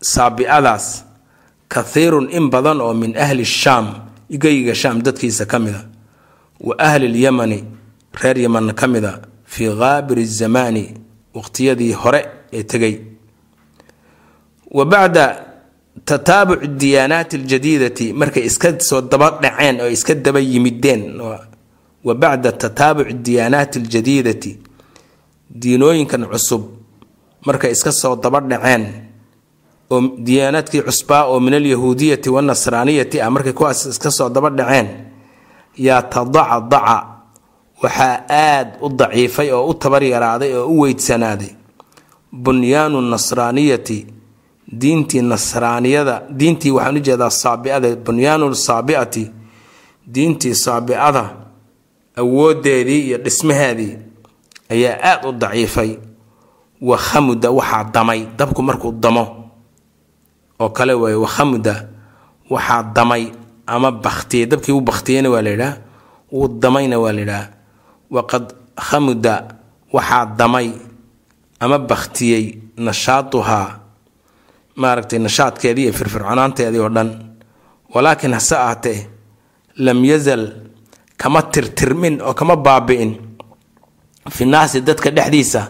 saabi-adaas 0.00 1.04
kathiirun 1.68 2.28
in 2.30 2.50
badan 2.50 2.80
oo 2.80 2.94
min 2.94 3.16
ahli 3.16 3.44
shaam 3.44 3.86
igayga 4.28 4.74
shaam 4.74 5.02
dadkiisa 5.02 5.46
ka 5.46 5.58
mida 5.58 5.82
wa 6.60 6.74
ahli 6.78 7.08
lyamani 7.08 7.64
reer 8.22 8.38
yamanna 8.38 8.72
ka 8.74 8.86
mida 8.88 9.12
fii 9.44 9.70
qaabiri 9.80 10.24
zamaani 10.26 10.84
waqtiyadii 11.34 11.92
hore 11.92 12.20
ee 12.52 12.62
tegay 12.62 12.94
wa 14.70 14.84
bacda 14.84 15.24
tataabuci 16.04 16.68
diyaanaati 16.68 17.36
aljadiidati 17.36 18.12
markay 18.12 18.44
iska 18.46 18.80
soo 18.80 19.00
daba 19.00 19.30
dhaceen 19.42 19.80
oo 19.80 19.88
iska 19.88 20.14
daba 20.14 20.40
yimideen 20.40 21.20
wa 22.04 22.14
bacda 22.14 22.52
tataabuci 22.52 23.12
diyaanaati 23.14 23.78
aljadiidati 23.78 24.58
diinooyinkan 25.60 26.26
cusub 26.32 26.62
markay 27.46 27.70
iska 27.72 27.92
soo 27.92 28.16
daba 28.16 28.40
dhaceen 28.40 28.84
oo 29.90 30.00
diyaanaadkii 30.26 30.82
cusbaa 30.82 31.24
oo 31.24 31.40
min 31.40 31.54
alyahuudiyati 31.54 32.30
wanasraaniyati 32.30 33.20
ah 33.20 33.30
markay 33.30 33.52
kuwaas 33.52 33.86
iska 33.86 34.10
soo 34.10 34.28
daba 34.28 34.50
dhaceen 34.50 34.88
yaa 35.76 36.02
tadacadaca 36.02 36.96
waxaa 37.82 38.16
aada 38.28 38.72
u 38.80 38.88
daciifay 38.88 39.50
oo 39.52 39.66
u 39.70 39.74
tabar 39.74 40.02
yaraaday 40.04 40.54
oo 40.54 40.66
u 40.66 40.80
weydsanaaday. 40.80 41.50
Bunyaanu 42.32 43.00
nasraaniyati 43.00 44.06
diintii 44.80 45.22
nasraaniyada 45.22 46.22
diintii 46.38 46.70
waxaan 46.70 46.96
u 46.96 47.00
jeedaa 47.00 47.30
saabiada 47.30 47.96
bunyaanu 47.96 48.54
saabiati 48.54 49.30
diintii 50.14 50.54
saabiada 50.54 51.24
awoodeedii 52.16 53.00
iyo 53.08 53.18
dhismaheedii 53.18 53.98
ayaa 54.70 54.96
aada 55.02 55.28
u 55.28 55.32
daciifay. 55.32 55.98
Wa 56.82 56.96
khamuda 56.98 57.50
waxaa 57.50 57.84
damay. 57.94 58.26
Dabku 58.38 58.62
markuu 58.62 58.92
damo 58.92 59.24
oo 60.60 60.68
kale 60.70 60.92
waay 60.94 61.14
wakhamuda 61.14 61.88
waxaa 62.50 62.82
damay 62.94 63.32
ama 63.66 63.90
baktiyey 63.92 64.46
dabkii 64.46 64.72
u 64.72 64.80
baktiyeyna 64.80 65.30
waa 65.30 65.42
la 65.42 65.50
yidhaah 65.50 65.76
wuu 66.32 66.48
damayna 66.48 66.98
waa 66.98 67.12
la 67.12 67.20
yidhaah. 67.20 67.46
Waqad 68.10 68.46
khamuda 68.76 69.34
waxaa 69.92 70.26
damay 70.38 70.70
ama 71.60 71.78
baktiyey 71.78 72.58
nashaatuhaa 72.76 73.78
maaragtay 74.76 75.18
nashaadkeedii 75.18 75.84
iyo 75.84 75.92
firfirconaanteedii 75.92 76.78
oo 76.82 76.88
dhan. 76.88 77.10
Walaakiin 77.94 78.32
hase 78.34 78.56
ahatee 78.56 79.06
lam 79.76 80.04
yazal 80.04 80.52
kama 81.22 81.42
tirtirmin 81.52 82.18
oo 82.26 82.34
kama 82.34 82.56
baabi'in. 82.56 83.12
Fi 84.34 84.44
naasi 84.52 84.80
dadka 84.86 85.10
dhexdiisa 85.16 85.62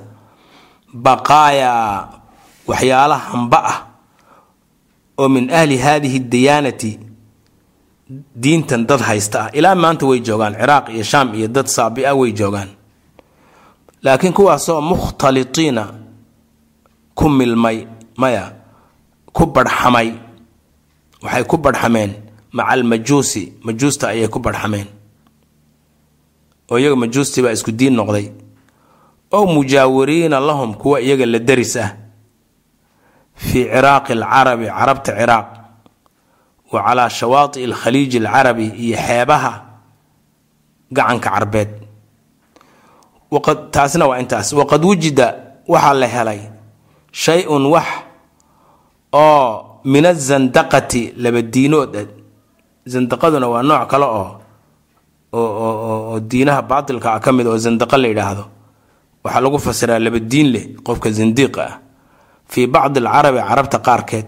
baqaayaa 1.04 2.09
waxyaala 2.68 3.16
hamba 3.28 3.59
ah 3.73 3.78
oo 5.21 5.28
min 5.28 5.50
ahli 5.59 5.76
haadihi 5.85 6.18
diyaanati 6.32 6.92
diintan 8.42 8.82
dad 8.88 9.00
haysta 9.09 9.38
ah. 9.44 9.49
Ilaa 9.59 9.75
maanta 9.82 10.06
way 10.09 10.21
joogaan 10.26 10.54
ciraaq 10.61 10.87
iyo 10.94 11.04
shaam 11.04 11.28
iyo 11.35 11.49
dad 11.49 11.66
saabi-a 11.66 12.14
way 12.21 12.32
joogaan. 12.32 12.68
Laakiin 14.04 14.32
kuwaasoo 14.32 14.80
mukhtalitiina 14.80 15.85
ku 17.14 17.28
milmay 17.28 17.87
maya 18.16 18.52
ku 19.32 19.47
barxamay 19.47 20.09
waxay 21.23 21.44
ku 21.44 21.56
barxameen 21.56 22.12
maca 22.52 22.68
almajuusi 22.73 23.42
majuusta 23.64 24.09
ayay 24.12 24.28
ku 24.28 24.38
barxameen 24.38 24.87
oo 26.73 26.79
iyaga 26.81 26.97
majuustii 26.97 27.43
baa 27.45 27.52
isku 27.52 27.73
diin 27.73 27.93
noqday. 27.97 28.26
Oo 29.33 29.47
mujaawiriina 29.47 30.41
lahum 30.41 30.75
kuwa 30.75 31.00
iyaga 31.00 31.26
la 31.26 31.38
daris 31.38 31.76
ah. 31.76 31.91
Fii 33.37 33.64
ciraaqi 33.69 34.12
alcarabi 34.17 34.67
carabta 34.67 35.12
ciraaq. 35.19 35.49
Wa 36.73 36.81
calaa 36.85 37.09
shawaati 37.11 37.64
alkhaliiji 37.64 38.19
alcarabi 38.25 38.67
iyo 38.85 38.97
xeebaha 38.97 39.52
gacanka 40.93 41.31
carbeed. 41.31 41.71
Taasna 43.71 44.07
waa 44.07 44.19
intaas. 44.21 44.52
Waqad 44.52 44.85
wujida 44.85 45.26
waxaa 45.69 45.95
la 45.95 46.07
helay 46.07 46.41
shay-un 47.12 47.67
wax 47.67 47.87
oo 49.12 49.81
min 49.85 50.05
azandaqati 50.07 51.14
labadiinood 51.17 52.09
zandaqaduna 52.87 53.49
waa 53.49 53.62
nooc 53.62 53.88
kale 53.91 54.05
oo 54.05 54.41
oo 55.33 56.21
diinaha 56.21 56.62
baatilka 56.62 57.09
ah 57.15 57.21
ka 57.21 57.33
mid 57.33 57.47
oo 57.47 57.57
zandaqa 57.59 57.97
la 57.99 58.09
yidhaahdo. 58.09 58.45
Waxaa 59.25 59.41
lagu 59.41 59.59
fasiraa 59.59 59.99
labadiin 59.99 60.49
leh 60.53 60.65
qofka 60.87 61.11
zandiiqa 61.11 61.61
ah 61.71 61.75
fii 62.53 62.67
bacdi 62.67 62.99
alcarabi 63.01 63.39
carabta 63.49 63.79
qaarkeed. 63.79 64.27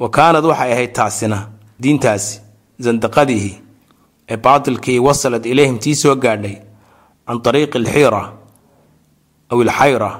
Wa 0.00 0.08
kaanad 0.10 0.44
waxay 0.44 0.72
ahayd 0.72 0.92
taasina 0.92 1.38
diintaasi 1.82 2.40
zandaqadiihii 2.80 3.54
ee 4.28 4.36
baatilkii 4.36 4.98
wasalad 4.98 5.44
ilayhim 5.46 5.78
tii 5.78 5.94
soo 5.94 6.14
gaadhay 6.16 6.56
can 7.26 7.38
ariiqi 7.48 7.78
alxiira 7.78 8.22
aw 9.50 9.58
ilxayra 9.62 10.10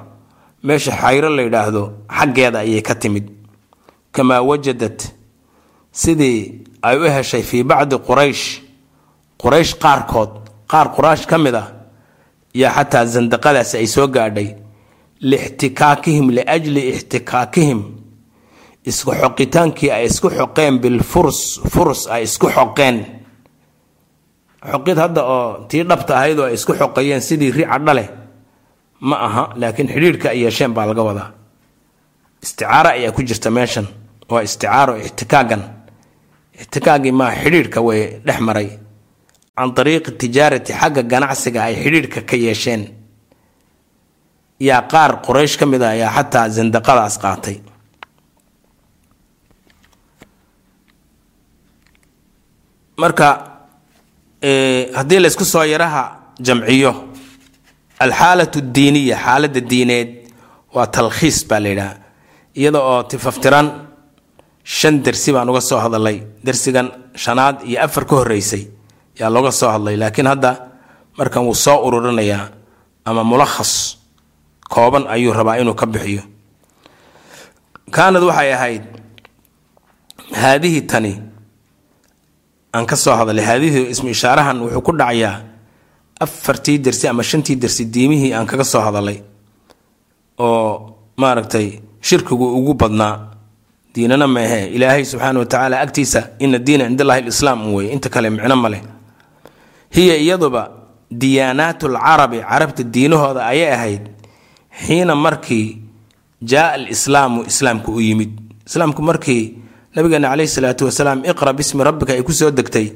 meesha 0.62 0.92
xayro 1.02 1.28
la 1.36 1.42
yidhaahdo 1.42 1.82
xaggeeda 2.18 2.58
ayay 2.58 2.82
ka 2.82 2.94
timid. 2.94 3.26
Kamaa 4.12 4.42
wajadat 4.42 4.98
sidii 5.92 6.62
ay 6.82 6.96
u 6.98 7.04
heshay 7.16 7.42
fii 7.42 7.62
bacdi 7.64 7.96
quraysh 7.98 8.44
quraysh 9.44 9.72
qaarkood 9.84 10.32
qaar 10.72 10.86
quraash 10.96 11.24
ka 11.30 11.36
mid 11.44 11.54
ah 11.62 11.68
yaa 12.60 12.72
xataa 12.76 13.04
zandaqadaasi 13.14 13.74
ay 13.82 13.86
soo 13.94 14.06
gaadhay 14.16 14.48
lixtikaakihim 15.30 16.26
liajli 16.36 16.82
ixtikaakihim 16.92 17.80
isku 18.90 19.10
xoqitaankii 19.20 19.90
ay 19.96 20.04
isku 20.10 20.28
xoqeen 20.38 20.74
bilfurs 20.82 21.40
furs 21.72 22.00
ay 22.14 22.22
isku 22.28 22.46
xoqeen. 22.56 22.96
Xoqid 24.72 24.98
hadda 25.04 25.20
oo 25.36 25.48
tii 25.68 25.82
dhabta 25.90 26.12
ahayd 26.18 26.38
oo 26.38 26.46
ay 26.48 26.54
isku 26.58 26.72
xoqayeen 26.80 27.20
sidii 27.28 27.50
rica 27.56 27.78
dhale 27.86 28.04
ma 29.08 29.16
aha 29.26 29.42
laakiin 29.60 29.88
xidhiidhka 29.94 30.28
ay 30.32 30.38
yeesheen 30.44 30.72
baa 30.76 30.86
laga 30.90 31.02
wadaa. 31.08 31.28
Isticaaro 32.44 32.90
ayaa 32.96 33.12
ku 33.16 33.22
jirta 33.28 33.50
meeshan 33.50 33.86
waa 34.32 34.42
isticaaro 34.48 34.94
ixtikaagan. 35.04 35.62
Ixtikaagii 36.60 37.12
maa 37.20 37.32
xidhiidhka 37.42 37.80
way 37.86 38.00
dhex 38.26 38.40
maray 38.40 38.68
can 39.56 39.70
ariiqi 39.80 40.10
tijaarati 40.20 40.72
xagga 40.80 41.02
ganacsiga 41.12 41.60
ay 41.68 41.74
xidhiidhka 41.82 42.20
ka 42.28 42.36
yeesheen. 42.44 42.82
Yaa 44.68 44.82
qaar 44.92 45.10
qoraysh 45.26 45.56
ka 45.60 45.64
mid 45.72 45.82
ah 45.82 45.92
ayaa 45.96 46.14
xataa 46.16 46.46
zandaqadaas 46.56 47.16
qaatay. 47.22 47.56
Marka 52.96 53.28
haddii 54.98 55.20
laysku 55.24 55.44
soo 55.44 55.64
yaraha 55.72 56.02
jamciyo 56.46 56.92
alxaalatu 58.04 58.58
diiniya 58.74 59.16
xaaladda 59.24 59.60
diineed 59.70 60.10
waa 60.74 60.86
talkhiis 60.96 61.38
baa 61.48 61.60
la 61.64 61.68
yidhaha. 61.72 61.94
Iyada 62.60 62.78
oo 62.90 63.02
tifaftiran 63.10 63.66
shan 64.76 64.94
dersi 65.04 65.30
baan 65.34 65.48
uga 65.52 65.60
soo 65.60 65.78
hadalay 65.84 66.18
dersigan 66.46 66.86
shanaad 67.24 67.56
iyo 67.68 67.78
afar 67.86 68.04
ka 68.08 68.14
horreysay 68.20 68.62
yaa 69.20 69.30
looga 69.34 69.52
soo 69.60 69.70
hadlay 69.74 69.96
laakiin 70.02 70.26
hadda 70.32 70.50
markan 71.18 71.42
wuu 71.46 71.54
soo 71.64 71.78
ururinayaa 71.86 72.48
ama 73.08 73.22
mulakhas 73.30 73.72
kooban 74.74 75.04
ayuu 75.14 75.32
rabaa 75.38 75.56
inuu 75.60 75.74
ka 75.80 75.86
bixiyo. 75.86 76.22
Kaanad 77.94 78.22
waxay 78.28 78.50
ahayd 78.56 78.82
haadihi 80.40 80.80
tani 80.90 81.12
aan 82.74 82.86
ka 82.90 82.96
soo 82.96 83.14
hadalay 83.18 83.44
haadihi 83.44 83.80
ismu 83.92 84.08
ishaarahan 84.10 84.56
wuxuu 84.62 84.82
ku 84.86 84.92
dhacayaa 85.00 85.34
afartii 86.24 86.78
dersi 86.84 87.06
ama 87.08 87.22
shantii 87.22 87.56
dersi 87.62 87.84
diimihii 87.94 88.32
aan 88.34 88.46
kaga 88.50 88.64
soo 88.64 88.80
hadalay 88.86 89.18
oo 90.38 90.96
maaragtay 91.20 91.66
shirkigu 92.00 92.46
ugu 92.58 92.74
badnaa 92.74 93.14
diinana 93.94 94.26
meehe 94.26 94.60
ilaahay 94.76 95.04
subxaana 95.04 95.38
wa 95.38 95.46
tacaala 95.46 95.76
agtiisa 95.84 96.20
ina 96.38 96.58
diina 96.58 96.84
cind 96.88 97.00
allahi 97.04 97.22
lislaam 97.30 97.60
weye 97.74 97.92
inta 97.94 98.08
kale 98.14 98.30
micno 98.30 98.56
ma 98.56 98.68
leh 98.72 98.82
hiya 99.94 100.16
iyaduba 100.24 100.62
diyaanaatu 101.10 101.88
lcarabi 101.94 102.38
carabta 102.50 102.82
diinahooda 102.94 103.46
ayay 103.52 103.70
ahayd 103.76 104.04
xiina 104.86 105.14
markii 105.14 105.66
jaaa 106.42 106.72
alislaamu 106.78 107.44
islaamku 107.50 107.90
u 107.94 108.00
yimid. 108.00 108.32
Islaamku 108.66 109.02
markii 109.02 109.58
nabigeena 109.94 110.28
caleyhi 110.28 110.48
salaatu 110.56 110.84
wasalaam 110.88 111.22
iqra 111.24 111.52
bismi 111.52 111.84
rabbika 111.84 112.12
ay 112.12 112.22
ku 112.22 112.32
soo 112.32 112.50
degtay 112.50 112.92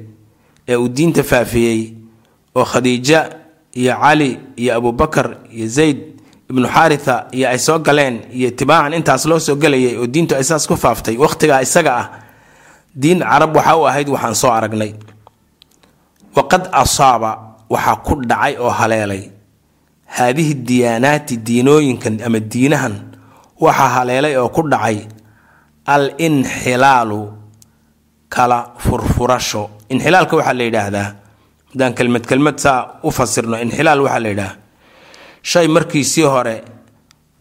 ee 0.68 0.76
uu 0.76 0.88
diinta 0.88 1.22
faafiyey 1.22 1.80
oo 2.54 2.64
khadiija 2.64 3.20
iyo 3.72 3.94
cali 4.02 4.30
iyo 4.56 4.74
abubakar 4.76 5.36
iyo 5.56 5.66
zayd 5.68 5.98
ibnu 6.50 6.66
xaaritha 6.68 7.26
iyo 7.32 7.48
ay 7.48 7.58
soo 7.58 7.78
galeen 7.78 8.16
iyo 8.32 8.50
tibaacan 8.50 8.92
intaas 8.98 9.24
loo 9.30 9.38
soo 9.38 9.56
gelayay 9.56 9.96
oo 9.96 10.06
diintu 10.06 10.34
ay 10.34 10.44
saas 10.44 10.66
ku 10.66 10.76
faaftay 10.76 11.16
wakhtigaa 11.16 11.62
isaga 11.62 11.92
ah. 11.96 12.06
Diin 12.94 13.20
carab 13.22 13.54
waxa 13.56 13.76
u 13.76 13.86
ahayd 13.86 14.08
waxaan 14.08 14.34
soo 14.34 14.50
aragnay 14.50 14.94
waqad 16.36 16.68
asaaba 16.72 17.30
waxaa 17.70 17.96
ku 18.06 18.14
dhacay 18.28 18.54
oo 18.58 18.70
haleelay. 18.70 19.22
Haadihi 20.08 20.54
diyaanaati 20.54 21.36
diinooyinkan 21.46 22.20
ama 22.26 22.40
diinahan 22.40 22.94
waxaa 23.60 23.88
haleelay 24.00 24.36
oo 24.40 24.48
ku 24.48 24.62
dhacay 24.68 24.98
al 25.86 26.14
inxilaalu 26.18 27.20
kala 28.28 28.72
furfurasho. 28.78 29.70
Inxilaalka 29.92 30.36
waxaa 30.36 30.56
la 30.58 30.64
yidhaahdaa 30.64 31.08
haddaan 31.72 31.92
kelmad 31.94 32.24
kelmad 32.26 32.56
saa 32.58 33.00
u 33.04 33.10
fasirno 33.10 33.56
inxilaal 33.64 34.00
waxaa 34.04 34.20
la 34.24 34.28
yidhaahdaa 34.32 34.56
shay 35.50 35.66
markiisii 35.68 36.24
hore 36.28 36.56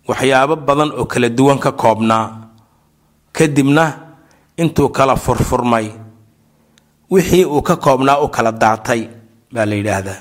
waxyaabo 0.07 0.55
badan 0.67 0.91
oo 0.99 1.05
kala 1.05 1.29
duwan 1.29 1.59
ka 1.59 1.71
koobnaa. 1.71 2.25
Kadibna 3.31 3.85
intuu 4.57 4.89
kala 4.89 5.15
furfurmay 5.15 5.87
wixii 7.11 7.45
uu 7.45 7.61
ka 7.61 7.75
koobnaa 7.75 8.19
u 8.23 8.27
kala 8.35 8.51
daatay 8.51 9.01
baa 9.53 9.65
la 9.69 9.75
yidhaahdaa. 9.75 10.19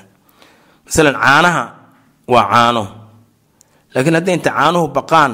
Masalan 0.85 1.15
caanaha 1.23 1.63
waa 2.33 2.45
caano. 2.51 2.83
Laakiin 3.93 4.15
hadday 4.17 4.33
inta 4.37 4.51
caanuhu 4.57 4.87
baqaan 4.97 5.33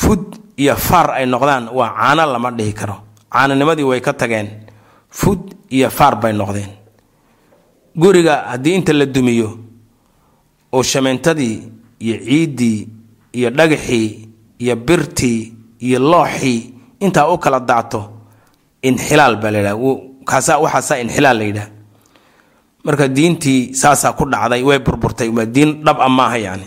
fud 0.00 0.24
iyo 0.62 0.74
faar 0.76 1.10
ay 1.18 1.26
noqdaan 1.26 1.64
waa 1.78 1.90
caano 1.98 2.22
lama 2.32 2.50
dhihi 2.58 2.72
karo. 2.72 2.96
Caananimadii 3.32 3.84
way 3.90 4.00
ka 4.00 4.12
tageen 4.12 4.48
fud 5.18 5.40
iyo 5.76 5.88
faar 5.90 6.14
bay 6.22 6.32
noqdeen. 6.32 6.70
Guriga 7.96 8.34
haddii 8.52 8.74
inta 8.78 8.92
la 8.92 9.06
dumiyo 9.06 9.48
oo 10.72 10.82
shameentadii 10.82 11.56
iyo 12.00 12.16
ciiddii 12.26 12.88
iyo 13.32 13.50
dhagaxii 13.50 14.08
iyo 14.58 14.76
birtii 14.76 15.40
iyo 15.80 15.98
looxii 15.98 16.74
intaa 17.00 17.28
u 17.32 17.38
kala 17.38 17.60
daato 17.60 18.00
inxilaal 18.82 19.36
baa 19.40 19.50
la 19.50 19.58
yidhaha 19.58 19.76
kaasaa 20.28 20.58
waxaasaa 20.64 20.98
inxilaal 21.04 21.38
la 21.38 21.44
yidhaha. 21.44 21.68
Marka 22.84 23.08
diintii 23.16 23.74
saasaa 23.74 24.12
ku 24.18 24.24
dhacday 24.32 24.62
way 24.68 24.78
burburtay 24.78 25.28
waa 25.36 25.46
diin 25.54 25.70
dhab 25.84 25.98
a 26.00 26.08
maaha 26.08 26.38
yani 26.38 26.66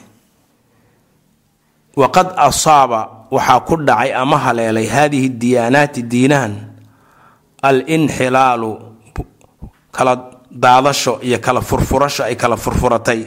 waqad 2.02 2.28
asaaba 2.48 3.00
waxaa 3.32 3.60
ku 3.68 3.76
dhacay 3.88 4.12
ama 4.22 4.38
haleelay 4.38 4.88
haadihi 4.88 5.30
diyaanaati 5.42 6.02
diinahan 6.12 6.54
al 7.62 7.78
inxilaalu 7.96 8.72
kala 9.92 10.14
daadasho 10.52 11.20
iyo 11.22 11.40
kala 11.40 11.62
furfurasho 11.62 12.24
ay 12.24 12.36
kala 12.36 12.58
furfuratay 12.58 13.22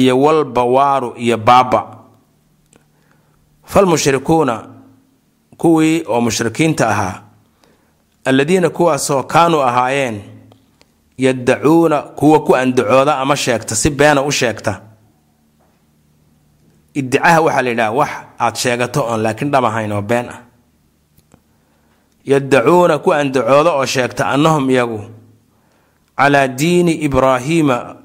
iyo 0.00 0.14
walbawaaru 0.20 1.14
iyo 1.16 1.36
baaba 1.38 1.80
falmushrikuuna 3.64 4.68
kuwii 5.56 6.04
oo 6.08 6.20
mushrikiinta 6.20 6.88
ahaa 6.88 7.16
alladiina 8.30 8.70
kuwaasoo 8.70 9.22
kaanuu 9.22 9.62
ahaayeen 9.70 10.20
yaddacuuna 11.18 11.98
kuwa 12.02 12.38
ku 12.44 12.56
andacooda 12.56 13.18
ama 13.18 13.36
sheegta 13.36 13.74
si 13.76 13.90
beena 13.90 14.22
u 14.22 14.32
sheegta. 14.32 14.80
Iddicaha 16.94 17.40
waxaa 17.40 17.62
la 17.62 17.70
yidhaha 17.70 17.90
wax 17.92 18.10
aad 18.38 18.54
sheegato 18.56 19.00
oon 19.04 19.20
laakiin 19.22 19.50
dhab 19.50 19.64
ahayn 19.64 19.92
oo 19.92 20.02
been 20.02 20.26
ah. 20.28 20.40
Yaddacuuna 22.24 22.98
ku 22.98 23.12
andacooda 23.12 23.70
oo 23.72 23.86
sheegta 23.86 24.26
annahum 24.28 24.70
iyagu 24.70 25.00
calaa 26.16 26.48
diini 26.48 26.92
ibraahiima 27.06 27.96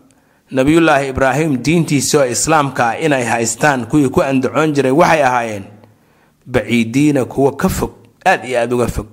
nabiyullaahi 0.52 1.10
ibraahim 1.10 1.58
diintiisa 1.66 2.20
oo 2.20 2.26
islaamka 2.26 2.90
ah 2.90 3.00
inay 3.00 3.24
haystaan 3.26 3.86
kuwii 3.92 4.10
ku 4.10 4.22
andacoon 4.24 4.72
jiray 4.74 4.92
waxay 4.92 5.24
ahaayeen 5.24 5.64
baciidiina 6.46 7.26
kuwa 7.26 7.52
ka 7.56 7.70
fog 7.70 7.92
aad 8.26 8.46
iyo 8.46 8.60
aada 8.60 8.76
uga 8.76 8.88
fog 8.88 9.08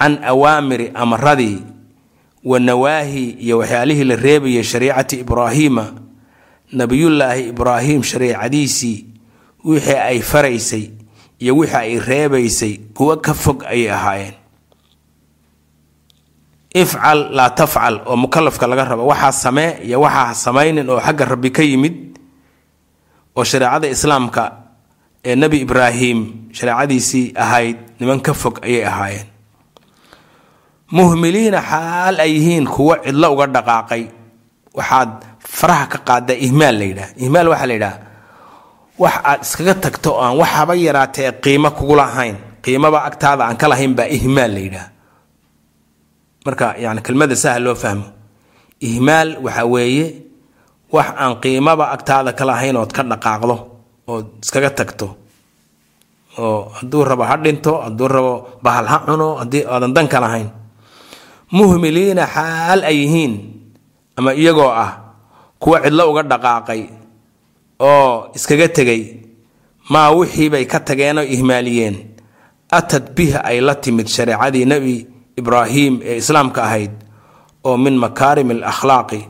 can 0.00 0.16
awaamiri 0.24 0.90
amaradii 0.94 1.60
wa 2.44 2.56
nawaahi 2.60 3.30
iyo 3.44 3.58
waxyaalihii 3.60 4.04
la 4.04 4.16
reebayay 4.16 4.62
shariicati 4.64 5.16
ibraahiima 5.20 5.84
nabiyullaahi 6.72 7.48
ibraahim 7.52 8.02
shariicadiisii 8.02 8.98
wixii 9.64 9.94
ay 10.08 10.18
faraysay 10.24 10.84
iyo 11.38 11.56
wixii 11.56 11.76
ay 11.76 11.98
reebaysay 12.00 12.72
kuwa 12.96 13.16
ka 13.20 13.34
fog 13.34 13.64
ayay 13.68 13.90
ahaayeen. 13.92 14.34
Ifcal 16.74 17.28
laa 17.34 17.50
tafcal 17.50 18.00
oo 18.06 18.16
mukalafka 18.16 18.66
laga 18.66 18.84
rabo 18.84 19.06
waxaa 19.06 19.32
samee 19.32 19.78
iyo 19.84 20.00
waxaa 20.00 20.34
samaynin 20.34 20.88
oo 20.90 21.00
xagga 21.00 21.24
rabbi 21.24 21.50
ka 21.50 21.62
yimid 21.62 21.96
oo 23.36 23.44
shareecada 23.44 23.88
islaamka 23.90 24.42
ee 25.24 25.34
nebi 25.36 25.60
ibraahim 25.66 26.18
shareecadiisii 26.56 27.32
ahayd 27.36 27.76
niman 28.00 28.20
ka 28.22 28.32
fog 28.34 28.58
ayay 28.62 28.84
ahaayeen 28.86 29.26
muhmiliina 30.96 31.60
xaal 31.70 32.14
ay 32.24 32.30
yihiin 32.36 32.66
kuwo 32.74 32.94
cidlo 33.04 33.26
uga 33.34 33.46
dhaqaaqay. 33.56 34.02
Waxaad 34.78 35.10
faraha 35.58 35.86
ka 35.92 35.98
qaaddaa 36.08 36.38
ihmaal 36.46 36.74
la 36.80 36.84
yidhaha 36.90 37.10
ihmaal 37.24 37.46
waxaa 37.52 37.66
la 37.70 37.74
yidhaha 37.74 37.98
wax 39.02 39.14
aad 39.30 39.40
iskaga 39.46 39.74
tagto 39.84 40.10
aan 40.22 40.34
waxaba 40.40 40.74
yaraatee 40.86 41.32
qiimo 41.44 41.70
kugula 41.78 42.04
ahayn 42.10 42.36
qiimaba 42.64 42.98
agtaada 43.08 43.42
aan 43.48 43.56
ka 43.60 43.66
lahayn 43.72 43.92
baa 43.98 44.06
ihmaal 44.16 44.50
la 44.56 44.60
yidhaha 44.66 44.88
marka 46.46 46.66
yani 46.84 47.00
kelmada 47.06 47.34
sahal 47.36 47.62
loo 47.66 47.74
fahmo. 47.74 48.06
Ihmaal 48.88 49.28
waxa 49.44 49.64
weeye 49.72 50.06
wax 50.94 51.08
aan 51.22 51.32
qiimaba 51.42 51.84
agtaada 51.94 52.30
ka 52.38 52.44
lahayn 52.50 52.76
ood 52.76 52.92
ka 52.96 53.02
dhaqaaqdo 53.02 53.56
ood 54.12 54.26
iskaga 54.44 54.70
tagto. 54.70 55.06
Oo 56.38 56.70
hadduu 56.78 57.02
rabo 57.10 57.24
ha 57.30 57.36
dhinto 57.44 57.72
hadduu 57.84 58.08
rabo 58.08 58.32
bahal 58.62 58.86
ha 58.86 58.96
cuno 59.06 59.28
haddii 59.42 59.64
aadan 59.66 59.92
danka 59.96 60.18
lahayn 60.24 60.48
muhmiliina 61.50 62.26
xaal 62.26 62.80
ay 62.86 62.96
yihiin 63.02 63.34
ama 64.16 64.32
iyagoo 64.34 64.70
ah 64.70 65.14
kuwa 65.58 65.82
cidlo 65.84 66.10
uga 66.10 66.22
dhaqaaqay 66.22 66.82
oo 67.80 68.30
iskaga 68.34 68.68
tegay 68.68 69.02
maa 69.90 70.10
wixiibay 70.14 70.64
ka 70.66 70.80
tageenoo 70.80 71.26
ihmaaliyeen 71.26 71.96
atad 72.70 73.14
biha 73.16 73.42
ay 73.44 73.60
la 73.60 73.74
timid 73.74 74.06
shareecadii 74.06 74.64
nebi 74.64 75.06
ibraahim 75.36 76.00
ee 76.04 76.16
islaamka 76.22 76.62
ahayd 76.62 76.94
oo 77.64 77.76
min 77.76 77.96
makaarim 77.98 78.50
alakhlaaqi 78.50 79.20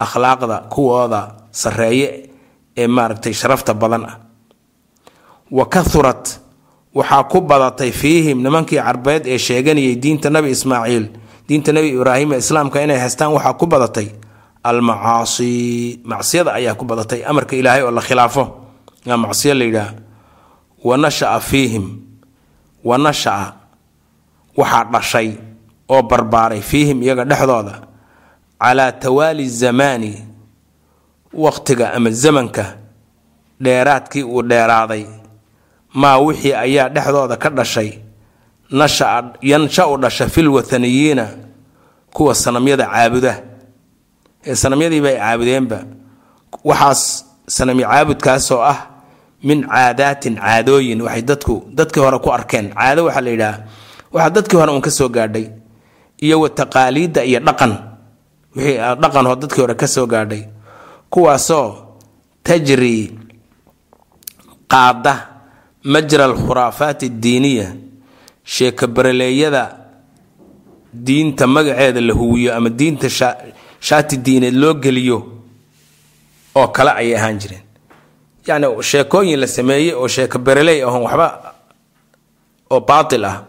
akhlaaqda 0.00 0.56
kuwooda 0.72 1.20
sarreeye 1.50 2.08
ee 2.76 2.86
maaragtay 2.86 3.32
sharafta 3.32 3.74
badan 3.74 4.04
ah. 4.08 4.16
Wa 5.52 5.68
kahurat 5.68 6.40
waxaa 6.96 7.28
ku 7.28 7.40
badatay 7.44 7.92
fiihim 7.92 8.40
nimankii 8.40 8.80
carbeed 8.80 9.26
ee 9.28 9.38
sheeganayay 9.38 9.96
diinta 10.00 10.30
nebi 10.30 10.50
ismaaciil 10.56 11.12
diinta 11.52 11.68
nebi 11.76 11.88
ibraahim 11.92 12.32
ee 12.32 12.38
islaamka 12.40 12.78
inay 12.84 12.96
haystaan 13.02 13.32
waxaa 13.36 13.52
ku 13.60 13.66
badatay 13.68 14.08
almacaasi. 14.64 16.00
Macsiyada 16.10 16.50
ayaa 16.56 16.74
ku 16.80 16.84
badatay 16.88 17.20
amarka 17.28 17.52
ilaahay 17.60 17.82
oo 17.84 17.90
la 17.92 18.00
khilaafo. 18.00 18.42
Aa 19.10 19.16
macsiyo 19.20 19.52
la 19.54 19.64
yidhaah 19.68 19.92
wa 20.84 20.96
nashaa 20.96 21.40
fiihim 21.40 21.86
wa 22.84 22.96
nashaa. 22.98 23.52
Waxaa 24.56 24.84
dhashay 24.92 25.28
oo 25.92 26.02
barbaaray 26.02 26.60
fiihim 26.64 27.02
iyaga 27.04 27.24
dhexdooda 27.24 27.74
calaa 28.60 28.92
tawaali 28.92 29.44
zamaani. 29.48 30.12
Waqtiga 31.32 31.92
ama 31.92 32.10
zamanka 32.10 32.64
dheeraadkii 33.60 34.22
uu 34.24 34.42
dheeraaday 34.42 35.04
maa 35.94 36.18
wixii 36.18 36.52
ayaa 36.64 36.88
dhexdooda 36.88 37.36
ka 37.36 37.48
dhashay 37.50 37.90
nashaa 38.72 39.32
yansha 39.42 39.86
u 39.86 39.96
dhasha 39.96 40.28
fil 40.28 40.48
wathaniyiina 40.48 41.28
kuwa 42.12 42.34
sanamyada 42.34 42.86
caabuda 42.86 43.42
ee 44.46 44.54
sanamyadiiba 44.54 45.08
ay 45.08 45.16
caabudeenba. 45.18 45.78
Waxaas 46.64 47.24
sanamyo 47.46 47.86
caabudkaasoo 47.88 48.62
ah 48.62 48.78
min 49.42 49.62
caadaatin 49.66 50.36
caadooyin. 50.36 51.00
Waxay 51.00 51.22
dadku 51.22 51.54
dadkii 51.74 52.00
hore 52.00 52.18
ku 52.18 52.30
arkeen. 52.32 52.74
Caado 52.74 53.04
waxaa 53.04 53.20
la 53.20 53.30
yidhaah 53.30 53.58
waxaa 54.12 54.30
dadkii 54.30 54.56
hore 54.56 54.72
uun 54.72 54.82
ka 54.82 54.90
gaadhay 55.08 55.46
iyo 56.18 56.40
wa 56.40 56.48
taqaaliidda 56.48 57.24
iyo 57.24 57.40
dhaqan. 57.40 57.72
Wixii 58.56 58.78
dhaqanoo 59.02 59.36
dadkii 59.36 59.60
hore 59.60 59.74
ka 59.74 59.86
gaadhay. 60.06 60.42
Kuwaasoo 61.10 61.98
tajri 62.42 63.18
qaada 64.68 65.28
majra 65.84 66.24
alkhuraafaat 66.24 67.02
addiiniya 67.02 67.66
sheeko 68.44 68.86
baraleeyada 68.86 69.62
diinta 70.92 71.46
magaceeda 71.46 72.00
la 72.00 72.12
huwiyo 72.14 72.54
ama 72.56 72.68
diinta 72.70 73.08
shaati 73.80 74.16
diineed 74.16 74.54
loo 74.54 74.74
geliyo 74.74 75.18
oo 76.54 76.68
kale 76.68 76.90
ayay 76.90 77.16
ahaan 77.16 77.38
jireen. 77.38 77.62
Yacni 78.46 78.66
sheekooyin 78.82 79.40
la 79.40 79.46
sameeyey 79.46 79.92
oo 79.94 80.08
sheeko 80.08 80.38
bareley 80.38 80.82
ahoon 80.82 81.02
waxba 81.02 81.54
oo 82.70 82.80
baatil 82.80 83.24
ah. 83.24 83.44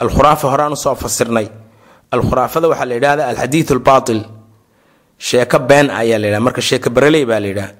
Alkhuraafa 0.00 0.48
horaan 0.50 0.72
u 0.72 0.76
soo 0.76 0.94
fasirnay. 0.94 1.48
Alkhuraafada 2.10 2.68
waxaa 2.68 2.84
la 2.84 2.94
yidhahda 2.94 3.28
alxadiid 3.28 3.70
albaatil 3.72 4.20
sheeko 5.18 5.58
been 5.58 5.90
ayaa 5.90 6.18
la 6.18 6.26
yidhaha 6.26 6.40
marka 6.44 6.60
sheeko 6.60 6.90
bareley 6.90 7.24
baa 7.24 7.40
la 7.40 7.46
yidhaha. 7.46 7.70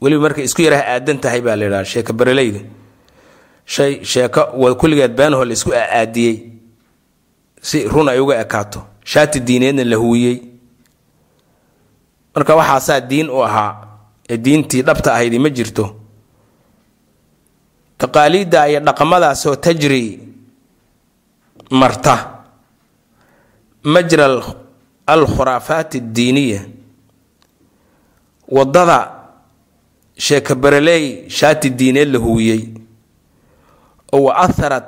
Weliba 0.00 0.22
markay 0.22 0.44
isku 0.44 0.62
yaraha 0.62 0.84
aadan 0.94 1.18
tahay 1.18 1.40
baa 1.40 1.56
la 1.56 1.64
yidhaha 1.64 1.84
sheeko 1.84 2.12
bareleydu 2.12 2.60
shay 3.66 4.04
sheeko 4.04 4.42
kulligeed 4.80 5.12
beenahoo 5.18 5.44
la 5.44 5.52
isku 5.52 5.72
aaadiyey 5.74 6.36
si 7.62 7.78
run 7.88 8.08
ay 8.08 8.18
uga 8.20 8.40
ekaato. 8.40 8.80
Shaati 9.04 9.40
diineedna 9.40 9.84
la 9.84 9.96
huwiyey 9.96 10.36
marka 12.34 12.54
waxaasaa 12.56 13.00
diin 13.00 13.30
u 13.30 13.42
ahaa 13.44 13.72
ee 14.28 14.36
diintii 14.36 14.82
dhabta 14.82 15.12
ahaydi 15.14 15.38
ma 15.38 15.50
jirto. 15.50 15.84
Taqaaliidda 17.98 18.68
iyo 18.68 18.80
dhaqamadaasoo 18.80 19.56
tajri 19.56 20.20
marta. 21.70 22.32
Majra 23.82 24.26
alkhuraafaat 25.06 25.94
addiiniya 25.94 26.60
waddada 28.48 28.98
sheeko 30.18 30.54
bareley 30.54 31.30
shaati 31.30 31.70
diineed 31.70 32.08
la 32.12 32.18
huwiyey 32.18 32.62
oo 34.16 34.22
wa 34.26 34.32
aharad 34.46 34.86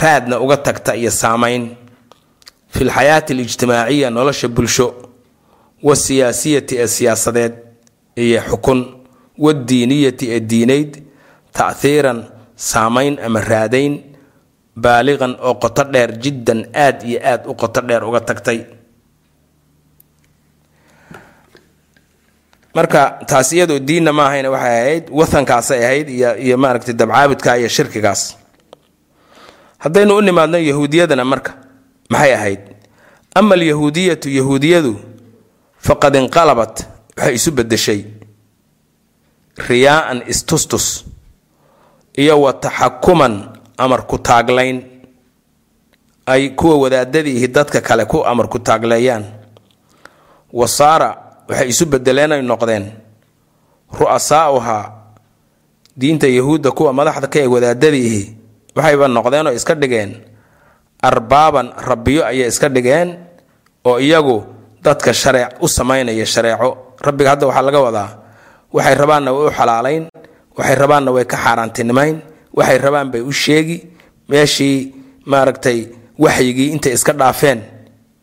raadna 0.00 0.36
uga 0.44 0.56
tagta 0.66 0.92
iyo 1.00 1.10
saamayn. 1.22 1.64
Fi 2.74 2.84
lxayaati 2.84 3.32
alijtimaaciya 3.32 4.10
nolosha 4.10 4.48
bulsho 4.56 4.86
wasiyaasiyati 5.82 6.74
ee 6.82 6.86
siyaasadeed 6.96 7.54
iyo 8.24 8.40
xukun 8.50 8.80
wadiiniyati 9.44 10.26
ee 10.34 10.40
diineyd 10.50 10.90
taahiiran 11.56 12.18
saamayn 12.70 13.14
ama 13.26 13.40
raadayn 13.50 13.94
baaliqan 14.84 15.32
oo 15.46 15.54
qoto 15.62 15.82
dheer 15.92 16.10
jiddan 16.22 16.60
aad 16.84 16.98
iyo 17.10 17.18
aad 17.32 17.42
u 17.50 17.54
qoto 17.62 17.80
dheer 17.88 18.02
uga 18.08 18.20
tagtay. 18.28 18.60
Marka 22.74 23.02
taas 23.26 23.48
iyadoo 23.52 23.78
diinna 23.88 24.12
ma 24.12 24.24
ahayna 24.28 24.50
waxay 24.54 24.76
ahayd 24.82 25.04
wathankaasay 25.18 25.80
ahayd 25.84 26.08
iyo 26.08 26.30
iyo 26.44 26.56
maaragtay 26.62 26.94
dabcaabudka 26.94 27.50
iyo 27.58 27.68
shirkigaas 27.68 28.22
haddaynu 29.82 30.12
u 30.16 30.20
nimaadno 30.22 30.58
yahuudiyadana 30.58 31.24
marka 31.24 31.52
maxay 32.12 32.32
ahayd? 32.34 32.60
Ama 33.34 33.54
alyahuudiyatu 33.54 34.28
yahuudiyadu 34.28 34.92
faqad 35.86 36.14
inqalabat 36.16 36.74
waxay 37.16 37.34
isu 37.38 37.50
bedeshay 37.56 38.00
riyaa'an 39.68 40.22
istustus 40.28 41.04
iyo 42.16 42.40
wa 42.42 42.52
taxakuman 42.52 43.34
amar 43.78 44.06
ku 44.06 44.18
taaglayn. 44.18 44.82
Ay 46.26 46.50
kuwa 46.54 46.76
wadaadadiihi 46.86 47.48
dadka 47.48 47.80
kale 47.80 48.04
ku 48.04 48.22
amar 48.24 48.48
ku 48.48 48.58
taagleeyaan 48.58 49.24
wasaara 50.52 51.08
waxay 51.48 51.68
isu 51.68 51.84
bedeleen 51.86 52.32
ay 52.32 52.42
noqdeen. 52.42 52.86
Ru'asaa'uhaa 53.90 54.84
diinta 55.96 56.26
yahuudda 56.28 56.70
kuwa 56.70 56.92
madaxda 56.92 57.26
ka 57.26 57.38
ee 57.42 57.46
wadaadadiihi 57.46 58.22
waxayba 58.76 59.06
noqdeenoo 59.08 59.52
iska 59.58 59.74
dhigeen. 59.74 60.10
Arbaaban 61.02 61.72
rabbiyo 61.88 62.22
ayay 62.26 62.48
iska 62.48 62.68
dhigeen 62.68 63.08
oo 63.84 63.98
iyagu 63.98 64.44
dadka 64.84 65.12
shareec 65.12 65.56
u 65.60 65.68
samaynaya 65.68 66.26
shareeco. 66.26 66.96
Rabbiga 67.00 67.30
hadda 67.36 67.46
waxaa 67.48 67.62
laga 67.66 67.80
wadaa 67.80 68.10
waxay 68.72 68.94
rabaanna 68.94 69.30
way 69.32 69.46
u 69.48 69.50
xalaalayn 69.58 70.04
waxay 70.58 70.76
rabaanna 70.76 71.10
way 71.16 71.24
ka 71.24 71.36
xaaraantinimayn 71.36 72.16
waxay 72.54 72.78
rabaan 72.78 73.08
bay 73.12 73.20
u 73.24 73.32
sheegi 73.32 73.76
meeshii 74.28 74.76
maaragtay 75.26 75.78
waxyigii 76.18 76.68
intay 76.76 76.92
iska 76.92 77.12
dhaafeen 77.16 77.60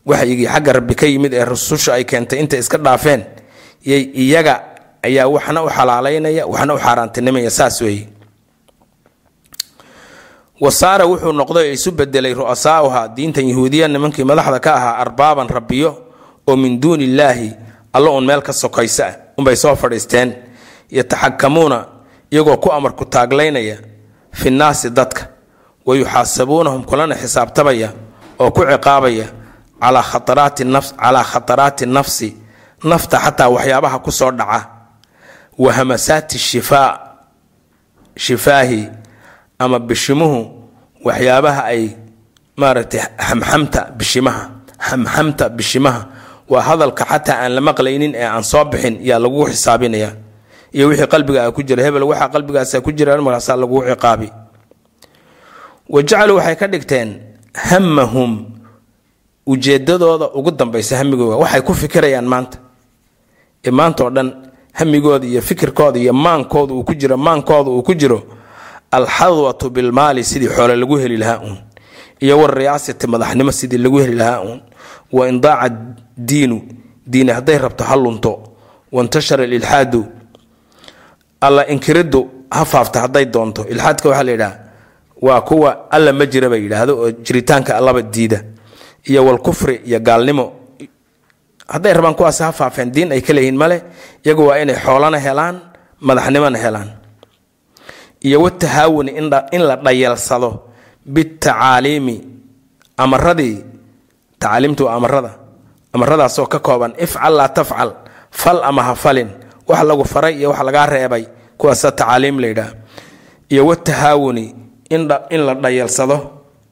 waxyigii 0.05 0.47
xagga 0.53 0.71
rabbi 0.77 0.93
ka 0.95 1.05
yimid 1.09 1.33
ee 1.33 1.45
rususha 1.45 1.93
ay 1.97 2.03
keentay 2.05 2.39
intay 2.39 2.59
iska 2.63 2.77
dhaafeen 2.77 3.21
iyaga 4.23 4.55
ayaa 5.03 5.27
waxna 5.27 5.59
u 5.65 5.69
xalaalaynaya 5.69 6.45
waxna 6.47 6.73
u 6.73 6.79
xaaraantinimaya 6.79 7.49
saas 7.49 7.81
weeye 7.81 8.05
wasaara 10.59 11.05
wuxuu 11.05 11.31
noqday 11.31 11.73
isu 11.73 11.91
bedelay 11.91 12.33
ru'asaauha 12.33 13.07
diintan 13.15 13.45
yahuudiya 13.49 13.87
nimankii 13.87 14.23
madaxda 14.23 14.59
ka 14.59 14.75
ahaa 14.75 14.97
arbaaban 15.03 15.47
rabbiyo 15.49 15.91
oo 16.47 16.55
min 16.55 16.79
duuni 16.81 17.03
illaahi 17.03 17.53
alla 17.93 18.09
uun 18.11 18.25
meel 18.25 18.41
ka 18.41 18.53
sokaysa 18.53 19.05
ah 19.07 19.13
unbay 19.37 19.55
soo 19.55 19.75
fadhiisteen. 19.75 20.33
Yataxakamuuna 20.91 21.85
iyagoo 22.31 22.57
ku 22.57 22.71
amar 22.71 22.95
ku 22.95 23.05
taaglaynaya 23.05 23.77
fi 24.31 24.49
nnaasi 24.49 24.89
dadka. 24.89 25.27
Wa 25.85 25.95
yuxaasabuunahum 25.95 26.83
kulana 26.83 27.15
xisaabtamaya 27.15 27.89
oo 28.39 28.51
ku 28.51 28.61
ciqaabaya 28.65 29.25
calaa 29.79 31.23
khataraati 31.23 31.85
nafsi 31.85 32.35
nafta 32.83 33.17
xataa 33.19 33.49
waxyaabaha 33.49 33.99
ku 33.99 34.11
soo 34.11 34.31
dhaca. 34.31 34.61
Wa 35.57 35.73
hamasaati 35.73 36.37
shifaa 36.39 36.99
shifaahi 38.15 38.89
ama 39.59 39.79
bishimuhu 39.79 40.39
waxyaabaha 41.05 41.61
ay 41.73 41.81
maaragtay 42.57 43.01
xamxamta 43.27 43.81
bishimaha. 43.97 44.43
Xamxamta 44.87 45.49
bishimaha 45.49 46.01
waa 46.49 46.61
hadalka 46.67 47.03
xataa 47.05 47.39
aan 47.43 47.51
la 47.55 47.61
maqlaynin 47.61 48.13
ee 48.15 48.25
aan 48.25 48.43
soo 48.43 48.65
bixin 48.65 48.95
yaa 49.01 49.19
lagu 49.19 49.45
xisaabinaya. 49.49 50.11
Iyo 50.73 50.87
wixii 50.87 51.07
qalbiga 51.07 51.51
ku 51.51 51.61
jira. 51.63 51.83
Hebel 51.83 52.03
waxaa 52.03 52.29
qalbigaasa 52.33 52.81
ku 52.81 52.91
jira 52.91 53.17
markaasaa 53.21 53.55
lagu 53.61 53.81
ciqaabi. 53.89 54.29
Wa 55.89 55.99
jacaluu 56.03 56.37
waxay 56.37 56.55
ka 56.55 56.67
dhigteen 56.67 57.09
hamahum 57.69 58.31
ujeedadooda 59.47 60.29
ugu 60.37 60.51
dambaysa 60.51 60.97
hamigooda 60.97 61.35
waxay 61.37 61.61
ku 61.61 61.73
fikirayaan 61.73 62.25
maanta. 62.27 62.57
Ee 63.65 63.71
maanta 63.71 64.03
oo 64.03 64.09
dhan 64.09 64.29
hamigooda 64.73 65.25
iyo 65.27 65.41
fikirkooda 65.41 65.99
iyo 65.99 66.13
maankooda 66.13 66.73
uu 66.73 66.83
ku 66.83 66.93
jiro 66.93 67.17
maankooda 67.17 67.69
uu 67.71 67.81
ku 67.83 67.93
jiro 67.95 68.23
alxadwatu 68.91 69.69
bilmaali 69.69 70.23
sidii 70.23 70.47
xoole 70.49 70.75
lagu 70.75 70.97
heli 70.97 71.17
lahaa 71.17 71.39
uun 71.43 71.57
iyo 72.19 72.39
wariyaasati 72.39 73.07
madaxnimo 73.07 73.51
sidii 73.51 73.77
lagu 73.77 73.97
heli 73.99 74.15
lahaa 74.15 74.41
uun. 74.41 74.61
Wa 75.11 75.29
indaaca 75.29 75.69
diinu 76.17 76.61
diini 77.07 77.31
hadday 77.31 77.57
rabto 77.57 77.83
ha 77.83 77.95
lunto. 77.95 78.43
Wantashara 78.91 79.43
ililxaadu 79.43 80.05
alla 81.41 81.67
inkiriddu 81.67 82.29
ha 82.51 82.65
faafta 82.65 82.99
hadday 83.01 83.25
doonto. 83.25 83.65
Ilxaadka 83.69 84.09
waxaa 84.09 84.23
la 84.23 84.31
yidhaha 84.31 84.55
waa 85.21 85.41
kuwa 85.41 85.91
alla 85.91 86.13
ma 86.13 86.25
jira 86.25 86.49
bay 86.49 86.61
yidhaahdo 86.63 86.97
oo 86.99 87.11
jiritaanka 87.11 87.77
allaba 87.77 88.01
diida. 88.01 88.43
Iyo 89.03 89.25
walkufri 89.25 89.81
iyo 89.85 89.99
gaalnimo 89.99 90.53
hadday 91.67 91.93
rabaan 91.93 92.15
kuwaas 92.15 92.39
ha 92.39 92.51
faafeen 92.51 92.91
diin 92.91 93.11
ay 93.11 93.21
ka 93.21 93.33
leeyihiin 93.33 93.57
male 93.57 93.81
iyagu 94.25 94.47
waa 94.47 94.59
inay 94.59 94.75
xoolana 94.75 95.17
helaan 95.19 95.59
madaxnimona 96.01 96.57
helaan 96.57 96.89
iyo 98.21 98.41
watahaawuni 98.41 99.11
in 99.51 99.61
la 99.67 99.75
dhayalsado 99.75 100.63
bitacaaliimi 101.05 102.21
amaradii 102.97 103.63
tacaaliimtu 104.39 104.85
waa 104.85 104.93
amarada 104.95 105.31
amaradaasoo 105.93 106.45
ka 106.45 106.59
kooban 106.59 106.93
ifcal 106.97 107.33
laa 107.35 107.47
tafcal 107.49 107.91
fal 108.31 108.63
ama 108.63 108.83
ha 108.83 108.95
falin 108.95 109.29
wax 109.67 109.83
lagu 109.83 110.05
faray 110.05 110.35
iyo 110.39 110.49
wax 110.49 110.61
lagaa 110.63 110.85
reebay 110.85 111.23
kuwaasa 111.57 111.91
tacaaliim 111.91 112.39
layidhaah 112.39 112.73
iyo 113.49 113.65
watahaawuni 113.67 114.55
in 114.89 115.41
la 115.45 115.53
dhayalsado 115.55 116.17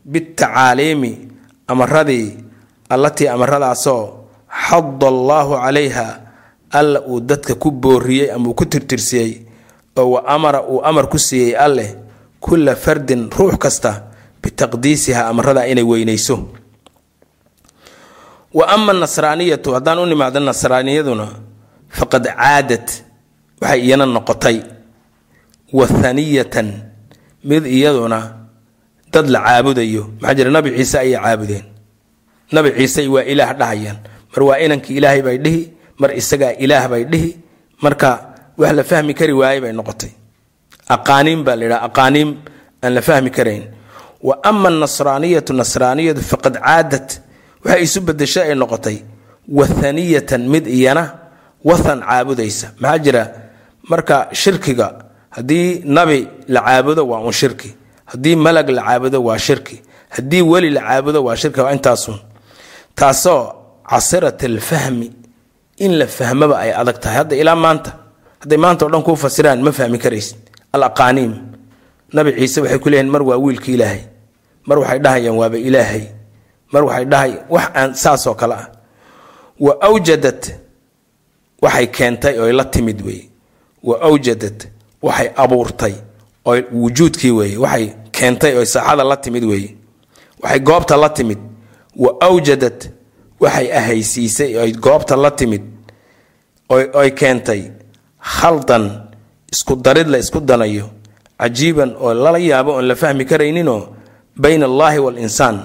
bitacaaliimi 0.06 1.28
amaradii 1.68 2.38
allatii 2.90 3.28
amaradaasoo 3.28 4.14
xada 4.70 5.08
allaahu 5.08 5.54
calayha 5.58 6.20
alla 6.72 7.02
uu 7.02 7.20
dadka 7.20 7.56
ku 7.56 7.72
booriyey 7.72 8.32
ama 8.32 8.50
uu 8.50 8.54
ku 8.54 8.66
tirtirsiyey 8.66 9.45
oo 9.98 10.10
wa 10.16 10.22
amara 10.28 10.62
uu 10.64 10.82
amar 10.84 11.08
ku 11.10 11.18
siiyey 11.20 11.56
alleh 11.56 11.96
kulla 12.40 12.76
fardin 12.76 13.30
ruux 13.32 13.58
kasta 13.58 13.92
bitaqdiisiha 14.42 15.28
amarada 15.32 15.66
inay 15.68 15.84
weynayso. 15.84 16.36
Wa 18.54 18.66
ama 18.72 18.94
nasraaniyatu 18.94 19.74
haddaan 19.76 20.00
u 20.00 20.06
nimaado 20.06 20.40
nasraaniyaduna 20.40 21.28
faqad 21.98 22.26
caadad 22.32 22.86
waxay 23.62 23.82
iyana 23.86 24.06
noqotay. 24.06 24.58
Wathaniyatan 25.74 26.68
mid 27.44 27.66
iyaduna 27.66 28.48
dad 29.12 29.28
la 29.30 29.40
caabudayo. 29.42 30.04
Maxaa 30.22 30.36
jira 30.38 30.52
nabi 30.52 30.70
ciise 30.78 30.98
ayay 31.00 31.18
caabudeen. 31.20 31.66
Nabi 32.52 32.70
ciise 32.78 33.08
waa 33.08 33.24
ilaah 33.26 33.52
dhahayaan. 33.60 33.98
Mar 34.32 34.42
waa 34.44 34.60
inankii 34.62 34.98
ilaahay 35.00 35.22
bay 35.26 35.38
dhihi 35.42 35.62
mar 36.00 36.12
isagaa 36.16 36.54
ilaah 36.60 36.86
bay 36.92 37.04
dhihi 37.04 37.30
marka 37.82 38.35
wax 38.58 38.72
la 38.78 38.84
fahmi 38.84 39.13
kari 39.20 39.34
waaye 39.41 39.60
bay 39.63 39.72
noqotay. 39.80 40.12
Aqaaniim 40.96 41.44
baa 41.46 41.56
la 41.60 41.63
yidhaha 41.65 41.86
aqaaniim 41.89 42.30
aan 42.84 42.94
la 42.98 43.02
fahmi 43.02 43.30
karayn. 43.38 43.63
Wa 44.28 44.34
ama 44.50 44.68
anasraaniyatu 44.70 45.52
nasraaniyadu 45.62 46.22
faqad 46.32 46.56
caadad 46.65 47.08
waxay 47.63 47.82
isu 47.86 48.00
bedesho 48.08 48.39
ay 48.41 48.56
noqotay. 48.62 48.98
Wathaniyatan 49.58 50.41
mid 50.54 50.65
iyana 50.68 51.04
wathan 51.70 52.00
caabudaysa. 52.02 52.68
Maxaa 52.82 53.00
jira? 53.06 53.24
Marka 53.89 54.18
shirkiga 54.41 54.88
haddii 55.36 55.68
nabi 55.86 56.20
la 56.54 56.60
caabudo 56.62 57.02
waa 57.12 57.22
un 57.28 57.32
shirki. 57.41 57.70
Haddii 58.12 58.36
malag 58.36 58.70
la 58.70 58.82
caabudo 58.88 59.20
waa 59.28 59.38
shirki. 59.38 59.82
Haddii 60.15 60.41
weli 60.52 60.70
la 60.70 60.82
caabudo 60.82 61.20
waa 61.28 61.36
shirki 61.41 61.60
waa 61.62 61.74
intaasun 61.78 62.18
taasoo 62.96 63.41
casirat 63.89 64.44
alfahmi 64.44 65.08
in 65.78 65.91
la 66.00 66.08
fahmaba 66.08 66.56
ay 66.63 66.72
adag 66.82 66.98
tahay. 67.02 67.18
Hadda 67.18 67.36
ilaa 67.41 67.56
maanta 67.56 67.91
hadday 68.46 68.58
maanta 68.58 68.86
dhan 68.92 69.04
kuu 69.04 69.16
fasiraan 69.16 69.62
ma 69.66 69.72
fahmi 69.72 69.98
karaysid. 69.98 70.38
Alaqaaniim 70.74 71.34
nabi 72.14 72.32
ciise 72.40 72.62
waxay 72.62 72.80
ku 72.80 72.90
leeyihiin 72.90 73.12
mar 73.12 73.24
waa 73.24 73.38
wiilka 73.38 73.72
ilaahay 73.72 74.02
mar 74.68 74.78
waxay 74.80 75.00
dhahayaan 75.00 75.38
waaba 75.42 75.58
ilaahay 75.58 76.04
mar 76.74 76.84
waxay 76.84 77.06
dhahay 77.06 77.32
wax 77.50 77.66
aan 77.76 77.94
saasoo 77.96 78.36
kale 78.36 78.54
ah. 78.54 78.68
Wa 79.60 79.74
awjadad 79.82 80.42
waxay 81.62 81.88
keentay 81.88 82.40
oy 82.40 82.52
la 82.54 82.66
timid 82.66 83.02
weeye. 83.02 83.30
Wa 83.84 83.96
awjadad 84.02 84.68
waxay 85.02 85.30
abuurtay 85.36 85.94
oo 86.46 86.56
wujuudkii 86.72 87.32
weeye 87.32 87.58
waxay 87.58 87.90
keentay 88.12 88.54
oy 88.58 88.66
saaxada 88.66 89.04
la 89.04 89.18
timid 89.18 89.44
weeye. 89.44 89.76
Waxay 90.42 90.60
goobta 90.60 90.98
la 90.98 91.10
timid. 91.10 91.40
Wa 91.96 92.12
awjadad 92.22 92.92
waxay 93.40 93.72
ahaysiisay 93.74 94.58
oy 94.58 94.72
goobta 94.72 95.16
la 95.16 95.32
timid 95.32 95.62
oy 96.70 97.12
keentay 97.12 97.72
khaldan 98.26 98.86
isku 99.54 99.76
darid 99.86 100.08
la 100.10 100.18
isku 100.18 100.40
danayo 100.42 100.90
cajiiban 101.40 101.94
oo 102.04 102.14
lala 102.14 102.40
yaabo 102.40 102.72
oon 102.76 102.86
la 102.90 102.96
fahmi 102.96 103.26
karayninoo 103.26 103.82
bayna 104.42 104.66
allaahi 104.66 105.00
waalinsaan 105.06 105.58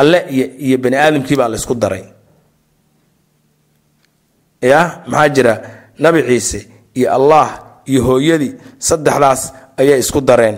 alle 0.00 0.18
iyo 0.66 0.78
bani 0.78 0.96
aadamkii 0.96 1.36
baa 1.36 1.48
la 1.48 1.56
isku 1.56 1.74
daray. 1.74 2.04
Ya 4.62 5.02
maxaa 5.06 5.28
jira? 5.28 5.54
Nabi 5.98 6.22
ciise 6.28 6.68
iyo 6.94 7.08
allah 7.14 7.46
iyo 7.84 8.02
hooyadii 8.04 8.54
saddexdaas 8.78 9.52
ayay 9.76 9.98
isku 10.00 10.20
dareen. 10.20 10.56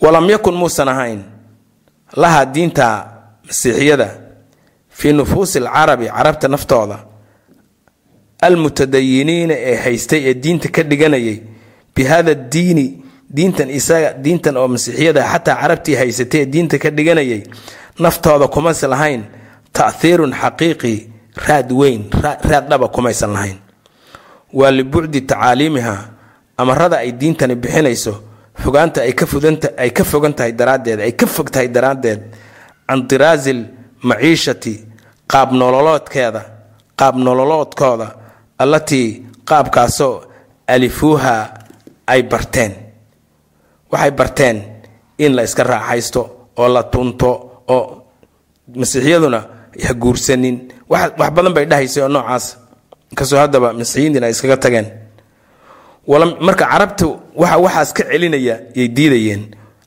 Walam 0.00 0.26
yakun 0.30 0.54
muusan 0.54 0.88
ahayn 0.88 1.22
laha 2.16 2.44
diinta 2.46 2.86
masiixiyada 3.46 4.08
fii 4.88 5.12
nufuusi 5.12 5.58
alcarabi 5.58 6.06
carabta 6.08 6.48
naftooda 6.48 6.96
almutadayiniina 8.46 9.54
ee 9.54 9.76
haystay 9.84 10.20
ee 10.30 10.34
diinta 10.34 10.68
ka 10.68 10.82
dhiganayay 10.82 11.38
bi 11.94 12.02
hada 12.04 12.34
diini 12.34 12.86
diintan 13.36 13.70
isaga 13.70 14.12
diintan 14.24 14.56
oo 14.56 14.68
masiixiyada 14.68 15.22
xataa 15.32 15.56
carabtii 15.62 15.94
haysatay 16.00 16.40
ee 16.42 16.46
diinta 16.46 16.78
ka 16.78 16.90
dhiganayay 16.90 17.42
naftooda 17.98 18.48
kumaysa 18.48 18.88
lahayn 18.88 19.22
ta'hiirun 19.72 20.32
xaqiiqi 20.42 20.94
raad 21.46 21.68
weyn 21.80 22.02
raad 22.50 22.68
dhaba 22.70 22.88
kumaysan 22.88 23.32
lahayn. 23.32 23.58
Waa 24.52 24.70
libucdi 24.70 25.20
tacaaliimiha 25.20 25.94
amarada 26.58 26.96
ay 26.98 27.12
diintani 27.12 27.54
bixinayso 27.54 28.14
fogaanta 28.62 29.00
ay 29.02 29.12
ka 29.92 30.04
fogan 30.04 30.34
tahay 30.34 30.52
daraaddeed 30.52 31.00
ay 31.00 31.12
ka 31.12 31.26
fog 31.26 31.50
tahay 31.50 31.68
daraaddeed 31.68 32.20
can 32.88 33.00
diraasil 33.08 33.60
maciishati 34.02 34.74
qaab 35.32 35.52
nololoodkeeda 35.60 36.42
qaab 37.00 37.14
nololoodkooda 37.26 38.06
allatii 38.62 39.08
qaabkaasoo 39.48 40.14
alifuuha 40.66 41.34
ay 42.06 42.22
barteen. 42.22 42.72
Waxay 43.92 44.10
barteen 44.10 44.56
in 45.18 45.32
la 45.36 45.42
iska 45.42 45.62
raaxaysto 45.64 46.20
oo 46.56 46.68
la 46.68 46.82
tunto 46.92 47.30
oo 47.68 47.84
masiixiyaduna 48.76 49.38
ha 49.86 49.94
guursanin. 49.94 50.56
Wax 50.88 51.30
badan 51.34 51.52
bay 51.54 51.64
dhahaysay 51.70 52.02
oo 52.02 52.08
noocaas. 52.08 52.56
Inkastoo 53.10 53.38
haddaba 53.38 53.72
masiixiyiintiina 53.72 54.26
ay 54.26 54.32
iskaga 54.32 54.56
tageen. 54.56 54.86
Marka 56.40 56.64
carabtu 56.66 57.08
waxa 57.36 57.56
waxaas 57.58 57.92
ka 57.96 58.02
celinaya 58.10 58.56
yay 58.74 58.88
diidayeen. 58.88 59.42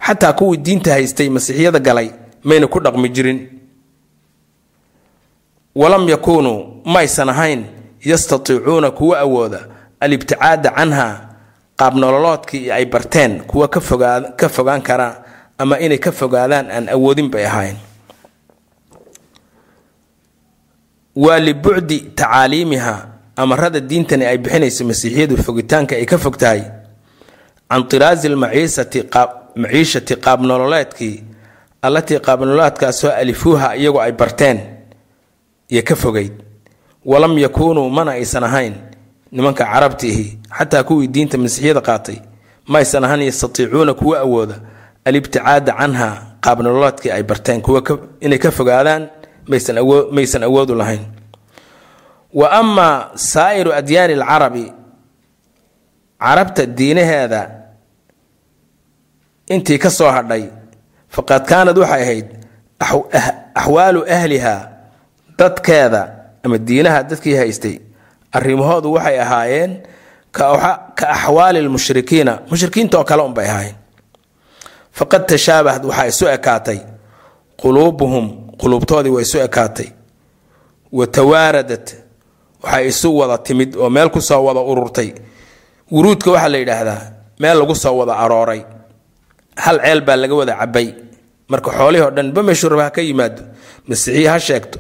Xataa 0.06 0.34
kuwii 0.34 0.58
diinta 0.66 0.92
haystay 0.92 1.30
masiixiyada 1.30 1.80
galay 1.80 2.10
mayna 2.44 2.68
ku 2.68 2.80
dhaqmi 2.80 3.10
jirin. 3.10 3.40
Walam 5.76 6.10
yakuunuu 6.10 6.82
maysan 6.86 7.30
ahayn 7.30 7.66
yastatiicuuna 8.06 8.92
kuwa 8.92 9.20
awooda 9.20 9.68
alibticaada 10.00 10.70
canha 10.72 11.08
qaab 11.80 11.96
nololoodkii 11.96 12.72
ay 12.72 12.86
barteen 12.86 13.42
kuwa 13.44 13.68
ka 14.38 14.50
fogaan 14.50 14.82
kara 14.82 15.24
ama 15.58 15.80
inay 15.80 15.98
ka 15.98 16.12
fogaadaan 16.12 16.72
aan 16.72 16.90
awoodin 16.90 17.30
bay 17.30 17.46
ahayn. 17.46 17.76
Waa 21.16 21.40
libucdi 21.40 22.00
tacaaliimiha 22.18 23.08
amarada 23.36 23.80
diintani 23.80 24.26
ay 24.26 24.38
bixinayso 24.38 24.84
masiixiyadu 24.86 25.38
fogitaanka 25.38 25.96
ay 25.96 26.06
ka 26.06 26.18
fog 26.18 26.38
tahay 26.38 26.62
can 27.70 27.84
tiraasi 27.90 28.30
lmaciishati 28.30 30.16
qaab 30.26 30.40
nololeedkii 30.42 31.24
allatii 31.82 32.20
qaabnulaadkaasoo 32.20 33.10
alifuuha 33.12 33.76
iyagoo 33.78 34.02
ay 34.02 34.12
barteen 34.12 34.60
iyo 35.70 35.82
ka 35.84 35.96
fogayd 35.96 36.34
walam 37.06 37.38
yakuunuu 37.38 37.90
mana 37.90 38.12
aysan 38.12 38.44
ahayn 38.44 38.74
nimanka 39.32 39.66
carabtiihi 39.66 40.40
xataa 40.58 40.84
kuwii 40.84 41.08
diinta 41.08 41.38
masiixiyada 41.38 41.82
qaatay 41.82 42.18
ma 42.68 42.80
aysan 42.80 43.04
ahayn 43.04 43.22
yastatiicuuna 43.22 43.94
kuwa 43.94 44.20
awooda 44.20 44.56
alibticaada 45.06 45.74
canha 45.74 46.10
qaabnololaadkii 46.42 47.12
ay 47.12 47.24
barteen 47.24 47.62
inay 48.22 48.38
ka 48.40 48.52
fogaadaan 48.52 49.10
maysan 50.12 50.44
awoodu 50.44 50.76
lahayn. 50.76 51.06
Wa 52.34 52.52
amaa 52.52 53.12
saa'iru 53.16 53.74
adyaani 53.74 54.14
alcarabi 54.14 54.74
carabta 56.20 56.66
diinaheeda 56.66 57.42
intii 59.48 59.78
ka 59.78 59.90
soo 59.90 60.12
hadhay 60.12 60.50
faqad 61.10 61.46
kaanad 61.46 61.78
waxay 61.78 62.02
ahayd 62.04 62.28
axwaalu 63.56 64.06
ahliha 64.10 64.56
dadkeeda 65.38 66.23
ama 66.44 66.58
diinaha 66.58 67.04
dadkii 67.10 67.36
haystay 67.42 67.76
arrimahoodu 68.32 68.92
waxay 68.96 69.20
ahaayeen 69.26 69.72
ka 70.32 71.08
axwaali 71.16 71.62
lmushrikiina 71.62 72.34
mushrikiinta 72.50 72.98
oo 73.00 73.04
kale 73.04 73.22
unbay 73.24 73.48
ahaayeen. 73.50 73.76
Faqad 74.98 75.26
tashaabahad 75.30 75.84
waxaa 75.86 76.08
isu 76.12 76.26
ekaatay 76.28 76.80
quluubuhum 77.62 78.26
quluubtoodii 78.62 79.10
waa 79.16 79.22
isu 79.22 79.38
ekaatay. 79.48 79.88
Wa 80.92 81.08
tawaaradat 81.08 81.96
waxay 82.64 82.88
isu 82.88 83.18
wada 83.18 83.38
timid 83.38 83.76
oo 83.76 83.90
meel 83.90 84.10
ku 84.10 84.22
soo 84.22 84.44
wada 84.46 84.60
ururtay. 84.60 85.14
Wuruudka 85.92 86.32
waxaa 86.32 86.50
la 86.50 86.58
yidhaahdaa 86.58 87.02
meel 87.40 87.58
lagu 87.60 87.76
soo 87.76 87.98
wada 87.98 88.14
arooray. 88.18 88.62
Hal 89.56 89.80
ceel 89.86 90.02
baa 90.02 90.16
laga 90.16 90.36
wada 90.36 90.54
cabay 90.60 90.88
marka 91.48 91.72
xoolihii 91.78 92.06
o 92.08 92.12
dhan 92.12 92.32
bameshurba 92.36 92.84
ha 92.84 92.90
ka 92.90 93.02
yimaado? 93.02 93.42
Masiixiye 93.88 94.28
ha 94.30 94.40
sheegto 94.40 94.80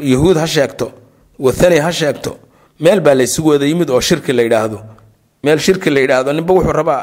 yahuud 0.00 0.36
ha 0.36 0.46
sheegto 0.46 0.92
wathani 1.38 1.78
ha 1.78 1.90
sheegto 1.92 2.38
meel 2.80 3.00
baa 3.00 3.14
laysugu 3.14 3.48
wada 3.50 3.66
yimid 3.66 3.90
oo 3.90 4.00
shirki 4.00 4.32
la 4.32 4.42
yidhaahdo. 4.42 4.78
Meel 5.44 5.58
shirki 5.58 5.90
la 5.90 6.00
yidhaahdo 6.00 6.32
ninba 6.32 6.52
wuxuu 6.54 6.72
rabaa 6.72 7.02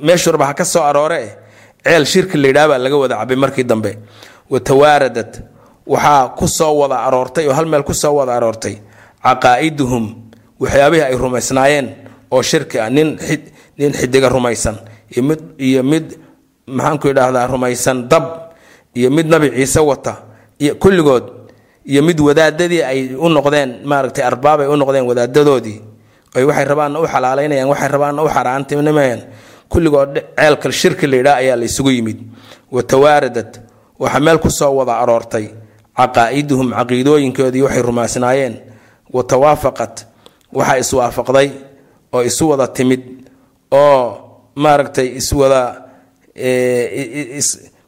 meeshurba 0.00 0.46
ha 0.46 0.54
ka 0.54 0.64
soo 0.64 0.82
aroore 0.82 1.38
ceel 1.84 2.04
shirki 2.06 2.36
la 2.42 2.48
yidhaha 2.48 2.68
baa 2.68 2.78
laga 2.78 2.96
wada 3.02 3.16
cabay 3.16 3.36
markii 3.36 3.64
dambe. 3.64 3.98
Wa 4.50 4.60
tawaaradat 4.60 5.32
waxaa 5.86 6.28
ku 6.38 6.46
wada 6.80 6.96
aroortay 7.06 7.46
oo 7.48 7.52
hal 7.52 7.66
meel 7.66 7.82
ku 7.82 7.92
wada 7.92 8.32
aroortay. 8.36 8.78
Caqaa'iduhum 9.24 10.04
waxyaabihii 10.60 11.02
ay 11.08 11.16
rumaysnaayeen 11.16 11.88
oo 12.30 12.42
shirki 12.42 12.78
ah 12.78 12.90
nin 12.90 13.18
nin 13.78 13.92
xidiga 13.92 14.28
rumaysan 14.28 14.76
iyo 15.58 15.82
mid 15.82 16.06
maxaanku 16.66 17.08
idhaahdaa 17.08 17.46
rumaysan 17.46 18.08
dab 18.08 18.24
iyo 18.94 19.10
mid 19.10 19.26
nabi 19.26 19.50
ciise 19.50 19.80
wata 19.80 20.31
kulligood 20.82 21.24
iyo 21.86 22.02
mid 22.02 22.18
wadaadadii 22.20 22.82
ay 22.82 23.00
u 23.14 23.28
noqdeen 23.28 23.70
maaragtay 23.84 24.24
arbaabay 24.24 24.66
u 24.66 24.76
noqdeen 24.76 25.06
wadaadadoodii 25.10 25.78
ay 26.34 26.44
waxay 26.44 26.64
rabaanna 26.64 27.00
u 27.00 27.06
xalaalaynayaan 27.06 27.68
waxay 27.72 27.88
rabaanna 27.88 28.22
u 28.22 28.28
xaaraantinimayaan 28.28 29.20
kulligood 29.68 30.12
ceelka 30.38 30.72
shirki 30.72 31.06
la 31.06 31.16
yidhaha 31.16 31.36
ayaa 31.36 31.56
la 31.56 31.66
yimid. 31.90 32.18
Wa 32.72 32.82
tawaaradat 32.82 33.60
waxaa 33.98 34.20
meel 34.20 34.38
ku 34.38 34.50
soo 34.50 34.72
wada 34.78 34.94
aroortay 35.02 35.46
caqaa'iduhum 35.98 36.68
caqiidooyinkoodii 36.78 37.62
waxay 37.62 37.82
rumaysnaayeen 37.82 38.54
wa 39.12 39.22
tawaafaqat 39.24 40.06
waxaa 40.52 40.78
iswaafaqday 40.78 41.48
oo 42.12 42.22
isu 42.22 42.48
wada 42.50 42.66
timid 42.68 43.02
oo 43.70 44.04
maaragtay 44.54 45.08
iswada 45.20 45.60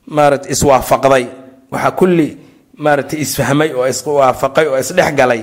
maarata 0.07 0.49
iswaafaqday 0.55 1.25
waxaa 1.73 1.91
kulli 1.99 2.29
maaragtay 2.77 3.21
isfahmay 3.25 3.71
oo 3.75 3.87
iswaafaqay 3.87 4.67
oo 4.71 4.79
isdhexgalay 4.79 5.43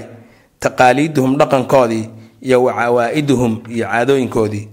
taqaaliiduhum 0.59 1.37
dhaqankoodii 1.39 2.05
iyo 2.41 2.63
wa 2.63 2.73
cawaa'iduhum 2.73 3.53
iyo 3.75 3.85
caadooyinkoodii. 3.91 4.65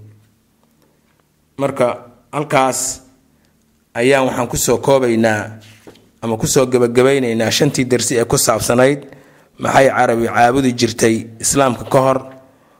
Marka 1.58 1.86
halkaas 2.32 3.02
ayaan 3.94 4.26
waxaan 4.28 4.48
ku 4.48 4.56
soo 4.56 4.78
koobaynaa 4.78 5.58
ama 6.22 6.36
ku 6.36 6.46
soo 6.46 6.66
gebagabaynaynaa 6.66 7.50
shantii 7.50 7.84
darsi 7.84 8.16
ee 8.20 8.24
ku 8.24 8.38
saabsanayd 8.38 9.00
maxay 9.58 9.88
carabi 9.90 10.26
caabudi 10.28 10.72
jirtay 10.72 11.16
islaamka 11.40 11.84
ka 11.84 12.00
hor. 12.00 12.18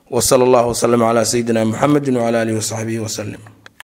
Wa 0.09 0.21
sala 0.21 0.43
allahu 0.47 0.67
wasalam 0.73 1.01
calaa 1.05 1.25
sayidina 1.25 1.61
muxamedin 1.65 2.17
wcala 2.17 2.41
alihi 2.41 2.57
wasaxbihi 2.57 2.99
wasalim 3.05 3.41